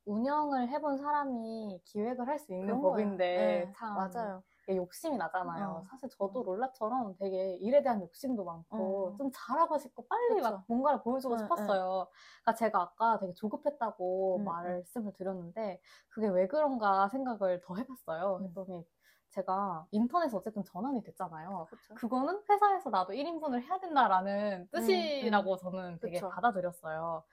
운영을 0.06 0.70
해본 0.70 0.98
사람이 1.00 1.82
기획을 1.86 2.28
할 2.28 2.40
수 2.40 2.54
있는 2.54 2.80
법인데. 2.82 3.26
네, 3.36 3.72
참 3.74 3.92
맞아요. 3.94 4.44
욕심이 4.70 5.18
나잖아요. 5.18 5.68
어. 5.68 5.84
사실 5.84 6.10
저도 6.10 6.44
롤라처럼 6.44 7.16
되게 7.18 7.56
일에 7.58 7.84
대한 7.84 8.02
욕심도 8.02 8.44
많고 8.44 9.14
어. 9.14 9.16
좀 9.18 9.30
잘하고 9.34 9.78
싶고 9.78 10.08
빨리 10.08 10.36
그쵸. 10.36 10.50
막 10.50 10.64
뭔가를 10.68 11.02
보여주고 11.02 11.36
네, 11.36 11.44
싶었어요. 11.44 12.08
그러니까 12.42 12.54
제가 12.56 12.82
아까 12.82 13.20
되게 13.20 13.34
조급했다고 13.34 14.38
음, 14.38 14.46
말씀을 14.46 15.14
드렸는데 15.14 15.80
그게 16.10 16.28
왜 16.28 16.48
그런가 16.48 17.08
생각을 17.10 17.62
더 17.62 17.76
해봤어요. 17.76 18.38
음. 18.38 18.54
그랬더니 18.54 18.86
제가 19.30 19.86
인터넷에 19.92 20.36
어쨌든 20.36 20.64
전환이 20.64 21.04
됐잖아요. 21.04 21.68
그렇죠. 21.70 21.94
그거는 21.96 22.42
회사에서 22.50 22.90
나도 22.90 23.14
1인분을 23.14 23.62
해야 23.64 23.80
된다라는 23.80 24.70
뜻이라고 24.72 25.58
저는 25.58 26.00
되게 26.00 26.16
그쵸. 26.16 26.30
받아들였어요. 26.30 27.24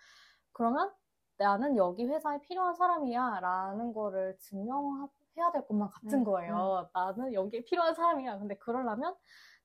그러면 0.52 0.92
나는 1.42 1.76
여기 1.76 2.06
회사에 2.06 2.40
필요한 2.40 2.74
사람이야 2.74 3.40
라는 3.40 3.92
거를 3.92 4.36
증명해야 4.38 5.50
될 5.52 5.66
것만 5.66 5.88
같은 5.90 6.20
음, 6.20 6.24
거예요. 6.24 6.88
나는 6.94 7.32
여기에 7.32 7.64
필요한 7.64 7.94
사람이야. 7.94 8.38
근데 8.38 8.56
그러려면 8.56 9.14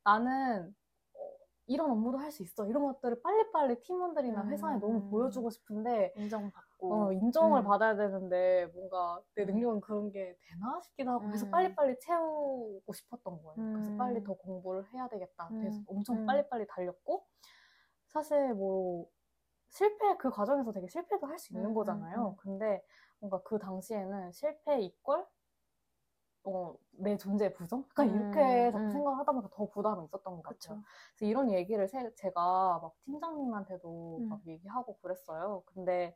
나는 0.03 0.73
어, 1.13 1.19
이런 1.67 1.91
업무도 1.91 2.17
할 2.17 2.31
수 2.31 2.43
있어. 2.43 2.65
이런 2.67 2.83
것들을 2.85 3.21
빨리빨리 3.21 3.81
팀원들이나 3.81 4.47
회사에 4.47 4.77
너무 4.79 4.97
음. 4.99 5.09
보여주고 5.09 5.49
싶은데 5.49 6.13
인정받고. 6.17 6.93
어, 6.93 7.11
인정을 7.11 7.61
음. 7.61 7.63
받아야 7.65 7.95
되는데 7.95 8.67
뭔가 8.73 9.21
내 9.35 9.43
음. 9.43 9.47
능력은 9.47 9.81
그런 9.81 10.11
게 10.11 10.37
되나 10.41 10.79
싶기도 10.81 11.11
하고 11.11 11.25
그래서 11.25 11.45
음. 11.47 11.51
빨리빨리 11.51 11.99
채우고 11.99 12.93
싶었던 12.93 13.41
거예요. 13.43 13.55
그래서 13.73 13.91
음. 13.91 13.97
빨리 13.97 14.23
더 14.23 14.33
공부를 14.33 14.85
해야 14.93 15.07
되겠다. 15.09 15.47
그래서 15.49 15.79
음. 15.79 15.85
엄청 15.87 16.17
음. 16.17 16.25
빨리빨리 16.25 16.67
달렸고 16.67 17.25
사실 18.07 18.53
뭐 18.53 19.07
실패 19.69 20.17
그 20.17 20.29
과정에서 20.29 20.71
되게 20.71 20.87
실패도 20.87 21.27
할 21.27 21.39
수 21.39 21.53
있는 21.53 21.69
음, 21.69 21.73
거잖아요. 21.73 22.17
음, 22.17 22.31
음. 22.31 22.37
근데 22.37 22.81
뭔가 23.19 23.41
그 23.43 23.59
당시에는 23.59 24.31
실패 24.31 24.81
이걸 24.81 25.25
어, 26.43 26.75
내 26.91 27.17
존재 27.17 27.51
부정? 27.53 27.83
약간 27.89 28.07
음, 28.07 28.15
이렇게 28.15 28.71
자꾸 28.71 28.89
음. 28.89 28.91
생각하다 28.91 29.31
보니까 29.33 29.49
더 29.53 29.67
부담이 29.69 30.05
있었던 30.05 30.35
것 30.37 30.41
같아요. 30.43 30.77
그쵸. 30.77 30.81
그래서 31.17 31.29
이런 31.29 31.51
얘기를 31.51 31.87
세- 31.87 32.13
제가 32.15 32.79
막 32.81 32.93
팀장님한테도 33.05 34.23
음. 34.23 34.29
막 34.29 34.41
얘기하고 34.47 34.97
그랬어요. 34.99 35.63
근데 35.65 36.15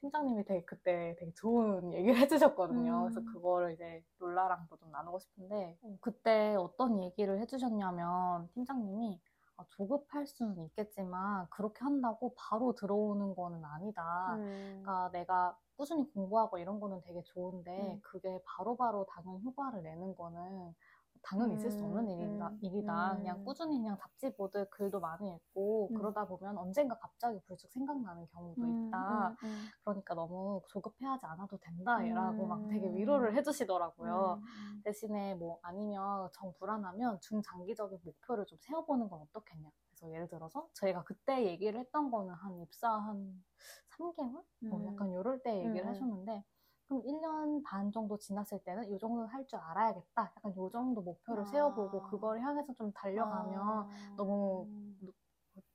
팀장님이 0.00 0.44
되게 0.44 0.64
그때 0.64 1.16
되게 1.18 1.32
좋은 1.34 1.92
얘기를 1.94 2.16
해주셨거든요. 2.18 3.02
그래서 3.02 3.20
음. 3.20 3.26
그거를 3.32 3.72
이제 3.74 4.04
롤라랑도 4.18 4.76
좀 4.78 4.90
나누고 4.92 5.18
싶은데 5.20 5.78
어, 5.82 5.96
그때 6.00 6.54
어떤 6.58 7.02
얘기를 7.02 7.38
해주셨냐면 7.40 8.48
팀장님이 8.54 9.20
아, 9.20 9.29
조급할 9.68 10.26
수는 10.26 10.64
있겠지만 10.66 11.46
그렇게 11.50 11.84
한다고 11.84 12.34
바로 12.36 12.74
들어오는 12.74 13.34
거는 13.34 13.64
아니다. 13.64 14.34
음. 14.36 14.80
그러니까 14.82 15.10
내가 15.12 15.56
꾸준히 15.76 16.10
공부하고 16.12 16.58
이런 16.58 16.78
거는 16.80 17.00
되게 17.02 17.22
좋은데 17.22 17.94
음. 17.94 18.00
그게 18.02 18.40
바로바로 18.44 19.06
당연 19.06 19.40
효과를 19.42 19.82
내는 19.82 20.14
거는 20.14 20.74
당연히 21.22 21.54
있을 21.54 21.70
수 21.70 21.84
없는 21.84 22.08
음, 22.08 22.10
일이다. 22.10 22.48
음, 22.48 22.58
일이다. 22.62 23.12
음. 23.12 23.18
그냥 23.18 23.44
꾸준히 23.44 23.78
그냥 23.78 23.96
잡지 23.98 24.32
보듯 24.34 24.70
글도 24.70 25.00
많이 25.00 25.28
읽고 25.34 25.88
음. 25.90 25.94
그러다 25.94 26.26
보면 26.26 26.58
언젠가 26.58 26.98
갑자기 26.98 27.40
불쑥 27.46 27.70
생각나는 27.70 28.26
경우도 28.28 28.60
있다. 28.60 29.28
음, 29.28 29.36
음, 29.44 29.66
그러니까 29.84 30.14
너무 30.14 30.62
조급해하지 30.68 31.26
않아도 31.26 31.58
된다라고 31.58 32.46
막 32.46 32.66
되게 32.68 32.88
음. 32.88 32.96
위로를 32.96 33.36
해주시더라고요. 33.36 34.40
음, 34.42 34.80
대신에 34.84 35.34
뭐 35.34 35.58
아니면 35.62 36.28
정 36.32 36.52
불안하면 36.54 37.20
중장기적인 37.20 38.00
목표를 38.02 38.46
좀 38.46 38.58
세워보는 38.60 39.08
건 39.08 39.20
어떻겠냐. 39.22 39.70
그래서 39.88 40.12
예를 40.12 40.28
들어서 40.28 40.68
저희가 40.74 41.04
그때 41.04 41.46
얘기를 41.46 41.78
했던 41.78 42.10
거는 42.10 42.34
한 42.34 42.58
입사 42.60 42.90
한 42.90 43.44
3개월? 43.90 44.42
뭐 44.60 44.80
음. 44.80 44.86
약간 44.86 45.12
요럴 45.12 45.42
때 45.42 45.58
얘기를 45.58 45.84
음. 45.84 45.88
하셨는데 45.88 46.44
그럼 46.90 47.02
1년 47.04 47.62
반 47.62 47.92
정도 47.92 48.18
지났을 48.18 48.58
때는 48.64 48.90
이 48.92 48.98
정도는 48.98 49.28
할 49.28 49.46
줄 49.46 49.58
알아야겠다. 49.60 50.32
약간 50.36 50.56
요 50.56 50.68
정도 50.70 51.00
목표를 51.00 51.44
아. 51.44 51.46
세워보고 51.46 52.02
그걸 52.02 52.40
향해서 52.40 52.74
좀 52.74 52.92
달려가면 52.92 53.62
아. 53.62 53.88
너무 54.16 54.66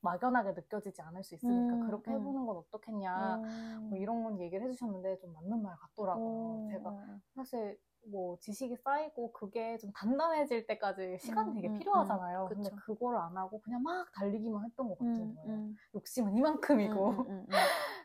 막연하게 0.01 0.51
느껴지지 0.51 1.01
않을 1.01 1.23
수 1.23 1.35
있으니까 1.35 1.75
음, 1.77 1.85
그렇게 1.87 2.11
음. 2.11 2.19
해보는 2.19 2.45
건 2.45 2.57
어떻겠냐. 2.57 3.35
음. 3.37 3.87
뭐 3.89 3.97
이런 3.97 4.23
건 4.23 4.39
얘기를 4.41 4.65
해주셨는데 4.67 5.19
좀 5.19 5.33
맞는 5.33 5.61
말 5.61 5.75
같더라고요. 5.77 6.25
어. 6.25 6.67
제가 6.71 7.19
사실 7.33 7.79
뭐 8.07 8.37
지식이 8.39 8.75
쌓이고 8.77 9.31
그게 9.31 9.77
좀 9.77 9.91
단단해질 9.93 10.67
때까지 10.67 11.17
시간이 11.19 11.51
음, 11.51 11.55
되게 11.55 11.69
음, 11.69 11.79
필요하잖아요. 11.79 12.43
음, 12.43 12.49
근데 12.49 12.69
그쵸. 12.69 12.75
그걸 12.85 13.17
안 13.17 13.35
하고 13.37 13.59
그냥 13.61 13.81
막 13.83 14.11
달리기만 14.13 14.65
했던 14.65 14.89
것 14.89 14.97
같은 14.99 15.13
음, 15.13 15.35
거예요. 15.35 15.49
음. 15.57 15.75
욕심은 15.95 16.35
이만큼이고. 16.37 17.25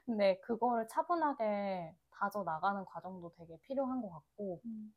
근데 0.07 0.41
그거를 0.45 0.89
차분하게 0.89 1.95
다져 2.21 2.45
나가는 2.45 2.85
과정도 2.85 3.33
되게 3.33 3.59
필요한 3.63 4.03
것 4.03 4.11
같고 4.11 4.63
음. 4.65 4.95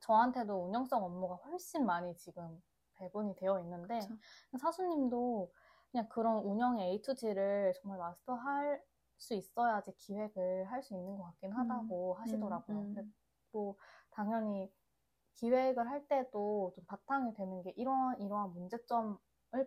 저한테도 0.00 0.66
운영성 0.66 1.04
업무가 1.04 1.36
훨씬 1.36 1.86
많이 1.86 2.16
지금 2.16 2.62
배분이 2.94 3.36
되어 3.36 3.60
있는데 3.60 4.10
그쵸. 4.10 4.58
사수님도 4.60 5.52
그냥 5.90 6.08
그런 6.08 6.38
운영의 6.44 6.90
A 6.92 7.02
to 7.02 7.14
G를 7.14 7.72
정말 7.80 7.98
마스터할 7.98 8.82
수 9.18 9.34
있어야지 9.34 9.92
기획을 9.96 10.70
할 10.70 10.82
수 10.82 10.94
있는 10.94 11.16
것 11.16 11.24
같긴 11.24 11.52
하다고 11.52 12.14
하시더라고요. 12.14 12.86
음. 12.86 13.14
뭐 13.52 13.76
당연히 14.10 14.72
기획을 15.34 15.88
할 15.90 16.06
때도 16.08 16.72
좀 16.74 16.84
바탕이 16.86 17.34
되는 17.34 17.62
게 17.62 17.70
이러한 17.76 18.20
이러한 18.20 18.52
문제점을 18.54 19.16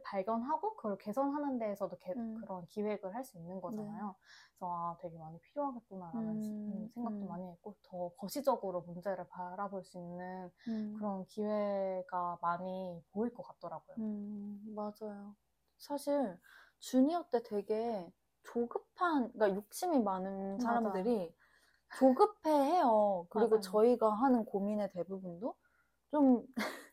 발견하고 0.04 0.76
그걸 0.78 0.98
개선하는 0.98 1.60
데에서도 1.60 1.98
개- 2.00 2.15
음. 2.15 2.41
그런 2.41 2.65
기획을 2.67 3.15
할 3.15 3.24
수 3.24 3.38
있는 3.38 3.62
거잖아요. 3.62 4.15
그래서 4.58 4.74
아 4.74 4.98
되게 5.02 5.17
많이 5.17 5.39
필요하겠구나라는 5.41 6.39
음, 6.45 6.89
생각도 6.93 7.26
음. 7.26 7.28
많이 7.28 7.48
했고 7.52 7.76
더 7.84 8.10
거시적으로 8.17 8.82
문제를 8.82 9.28
바라볼 9.30 9.84
수 9.84 9.98
있는 10.00 10.52
음. 10.67 11.08
그런 11.08 11.26
기회가 11.28 12.38
많이 12.41 13.04
보일 13.12 13.34
것 13.34 13.43
같더라고요. 13.43 13.98
음, 13.98 14.62
맞아요. 14.76 15.36
사실 15.78 16.38
주니어 16.80 17.30
때 17.32 17.41
되게 17.43 18.12
조급한, 18.43 19.32
그러니까 19.34 19.56
욕심이 19.56 20.00
많은 20.00 20.58
맞아. 20.58 20.60
사람들이 20.60 21.36
조급해 21.98 22.50
해요. 22.52 23.28
그리고 23.30 23.60
맞아요. 23.60 23.62
저희가 23.62 24.12
하는 24.12 24.45
고민의 24.45 24.91
대부분도 24.91 25.56
좀 26.12 26.45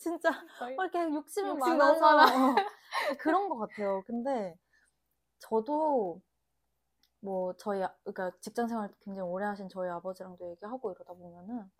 진짜 0.00 0.30
어, 0.78 0.82
이렇게 0.84 1.14
욕심이 1.14 1.48
욕심 1.48 1.76
많아서. 1.78 2.06
어, 3.08 3.14
그런 3.18 3.48
것 3.48 3.58
같아요. 3.58 4.02
근데 4.06 4.56
저도 5.40 6.22
뭐 7.20 7.54
저희 7.56 7.82
아- 7.82 7.94
그러니까 8.04 8.30
직장 8.40 8.68
생활 8.68 8.90
굉장히 9.00 9.28
오래 9.28 9.46
하신 9.46 9.68
저희 9.70 9.88
아버지랑도 9.90 10.50
얘기하고 10.50 10.92
이러다 10.92 11.14
보면은 11.14 11.70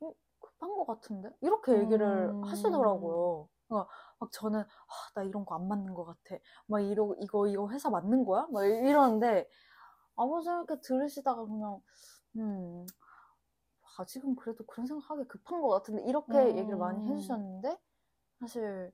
어, 0.00 0.12
급한 0.40 0.70
것 0.74 0.86
같은데 0.86 1.30
이렇게 1.40 1.72
얘기를 1.78 2.34
음. 2.34 2.42
하시더라고요. 2.42 3.48
그러니까 3.68 3.90
막 4.18 4.32
저는 4.32 4.60
아, 4.60 4.66
나 5.14 5.22
이런 5.22 5.44
거 5.44 5.54
안 5.56 5.68
맞는 5.68 5.94
것 5.94 6.04
같아. 6.04 6.36
막 6.66 6.80
이러 6.80 7.14
이거 7.20 7.46
이거 7.48 7.68
회사 7.70 7.90
맞는 7.90 8.24
거야? 8.24 8.46
막 8.52 8.64
이러는데 8.64 9.48
아버지 10.16 10.48
이렇게 10.48 10.80
들으시다가 10.82 11.44
그냥 11.46 11.80
음 12.38 12.86
아직은 13.98 14.36
그래도 14.36 14.64
그런 14.66 14.86
생각하기 14.86 15.28
급한 15.28 15.60
것 15.60 15.68
같은데 15.68 16.02
이렇게 16.04 16.32
음. 16.38 16.58
얘기를 16.58 16.76
많이 16.78 17.06
해주셨는데 17.10 17.78
사실 18.40 18.92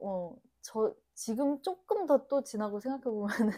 어 0.00 0.36
저 0.66 0.94
지금 1.14 1.60
조금 1.62 2.06
더 2.06 2.26
또 2.26 2.42
지나고 2.42 2.80
생각해 2.80 3.04
보면은 3.04 3.52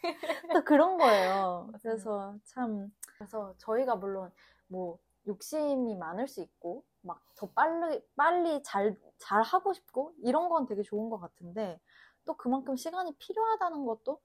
또 0.54 0.64
그런 0.64 0.96
거예요. 0.96 1.68
그래서 1.82 2.36
참 2.44 2.92
그래서 3.16 3.54
저희가 3.58 3.96
물론 3.96 4.30
뭐 4.68 4.98
욕심이 5.26 5.96
많을 5.96 6.28
수 6.28 6.40
있고 6.40 6.84
막 7.02 7.20
더 7.36 7.48
빨리 7.50 8.00
빨리 8.16 8.62
잘 8.62 8.96
잘 9.18 9.42
하고 9.42 9.72
싶고 9.72 10.12
이런 10.18 10.48
건 10.48 10.66
되게 10.66 10.82
좋은 10.82 11.10
것 11.10 11.18
같은데 11.18 11.80
또 12.24 12.36
그만큼 12.36 12.76
시간이 12.76 13.14
필요하다는 13.18 13.84
것도 13.84 14.20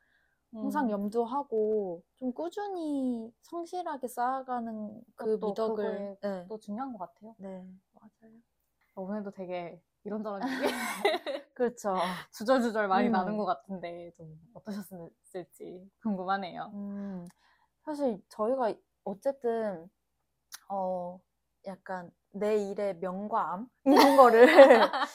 항상 0.54 0.86
음. 0.86 0.92
염두하고 0.92 2.04
좀 2.16 2.34
꾸준히 2.34 3.34
성실하게 3.42 4.08
쌓아가는 4.08 5.02
그 5.16 5.38
그것도 5.38 5.48
미덕을 5.48 6.18
네. 6.22 6.46
또 6.48 6.58
중요한 6.60 6.94
것 6.94 7.00
같아요. 7.00 7.36
네 7.38 7.66
맞아요. 7.94 8.34
오늘도 8.96 9.32
되게 9.32 9.82
이런저런 10.04 10.40
얘기 10.72 10.74
그렇죠. 11.54 11.96
주절주절 12.32 12.88
많이 12.88 13.08
음. 13.08 13.12
나눈 13.12 13.38
것 13.38 13.46
같은데 13.46 14.12
좀 14.16 14.40
어떠셨을지 14.54 15.90
궁금하네요. 16.02 16.72
음, 16.74 17.28
사실 17.84 18.22
저희가 18.30 18.74
어쨌든 19.04 19.90
어 20.70 21.20
약간 21.66 22.12
내 22.32 22.58
일의 22.70 22.98
명과 22.98 23.54
암 23.54 23.70
이런 23.86 24.16
거를 24.18 24.46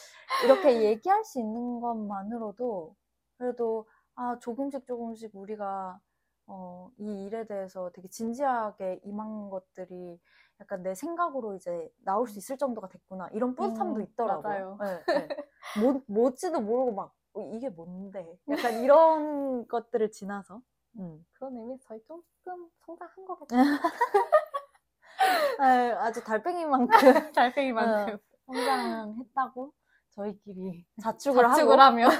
이렇게 0.45 0.83
얘기할 0.83 1.25
수 1.25 1.39
있는 1.41 1.81
것만으로도 1.81 2.97
그래도 3.39 3.87
아 4.15 4.39
조금씩 4.41 4.87
조금씩 4.87 5.35
우리가 5.35 6.01
어, 6.47 6.91
이 6.99 7.25
일에 7.25 7.47
대해서 7.47 7.91
되게 7.95 8.09
진지하게 8.09 9.01
임한 9.05 9.49
것들이 9.51 10.21
약간 10.61 10.83
내 10.83 10.95
생각으로 10.95 11.55
이제 11.55 11.91
나올 12.05 12.29
수 12.29 12.39
있을 12.39 12.59
정도가 12.59 12.89
됐구나 12.89 13.29
이런 13.33 13.55
뿌듯함도 13.55 14.01
음, 14.01 14.03
있더라고요. 14.03 14.79
맞아요. 14.79 14.79
네, 15.07 15.19
네. 15.19 15.29
뭐, 15.81 16.03
뭔지도 16.07 16.61
모르고 16.61 16.93
막 16.93 17.15
어, 17.35 17.51
이게 17.55 17.69
뭔데 17.71 18.39
약간 18.73 18.83
이런 18.83 19.67
것들을 19.69 20.11
지나서 20.11 20.61
음. 20.99 21.25
그런 21.33 21.57
의미에서 21.57 21.83
저희 21.87 22.03
조금 22.05 22.69
성장한 22.85 23.25
것 23.25 23.39
같아요. 23.41 23.63
아유, 25.59 25.93
아주 25.99 26.23
달팽이만큼 26.25 26.87
달팽이만큼 27.33 28.19
성장했다고 28.47 29.73
저희끼리 30.11 30.85
자축을, 31.01 31.43
자축을 31.43 31.79
하고 31.79 31.83
하면 31.83 32.11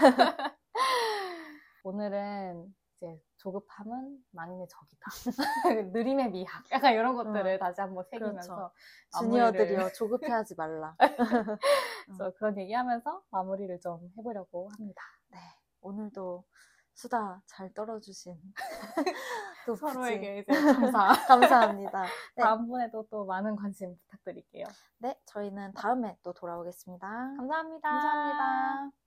오늘은 1.83 2.75
이제 2.97 3.21
조급함은 3.37 4.25
만인의 4.31 4.69
적이다. 4.69 5.11
느림의 5.93 6.31
미학. 6.31 6.65
약간 6.71 6.95
이런 6.95 7.17
것들을 7.17 7.57
어, 7.57 7.59
다시 7.59 7.81
한번 7.81 8.05
새기면서 8.11 8.55
그렇죠. 8.55 8.73
마무리를 9.15 9.53
주니어들이여 9.53 9.93
조급해하지 9.93 10.55
말라. 10.57 10.97
그래서 12.07 12.33
그런 12.37 12.59
얘기하면서 12.59 13.23
마무리를 13.31 13.81
좀 13.81 14.09
해보려고 14.17 14.69
합니다. 14.71 15.03
네, 15.31 15.39
오늘도 15.81 16.45
수다 16.95 17.43
잘 17.47 17.73
떨어주신 17.75 18.37
또 19.67 19.75
서로에게 19.75 20.39
이제 20.41 20.53
감사. 20.73 21.27
감사합니다. 21.27 22.03
네. 22.37 22.43
다음번에도 22.43 23.07
또 23.11 23.25
많은 23.25 23.57
관심 23.57 23.97
부탁드릴게요. 23.97 24.67
네, 24.99 25.19
저희는 25.27 25.73
다음에 25.75 26.17
또 26.23 26.33
돌아오겠습니다. 26.33 27.07
감사합니다. 27.09 27.91
감사합니다. 27.91 29.02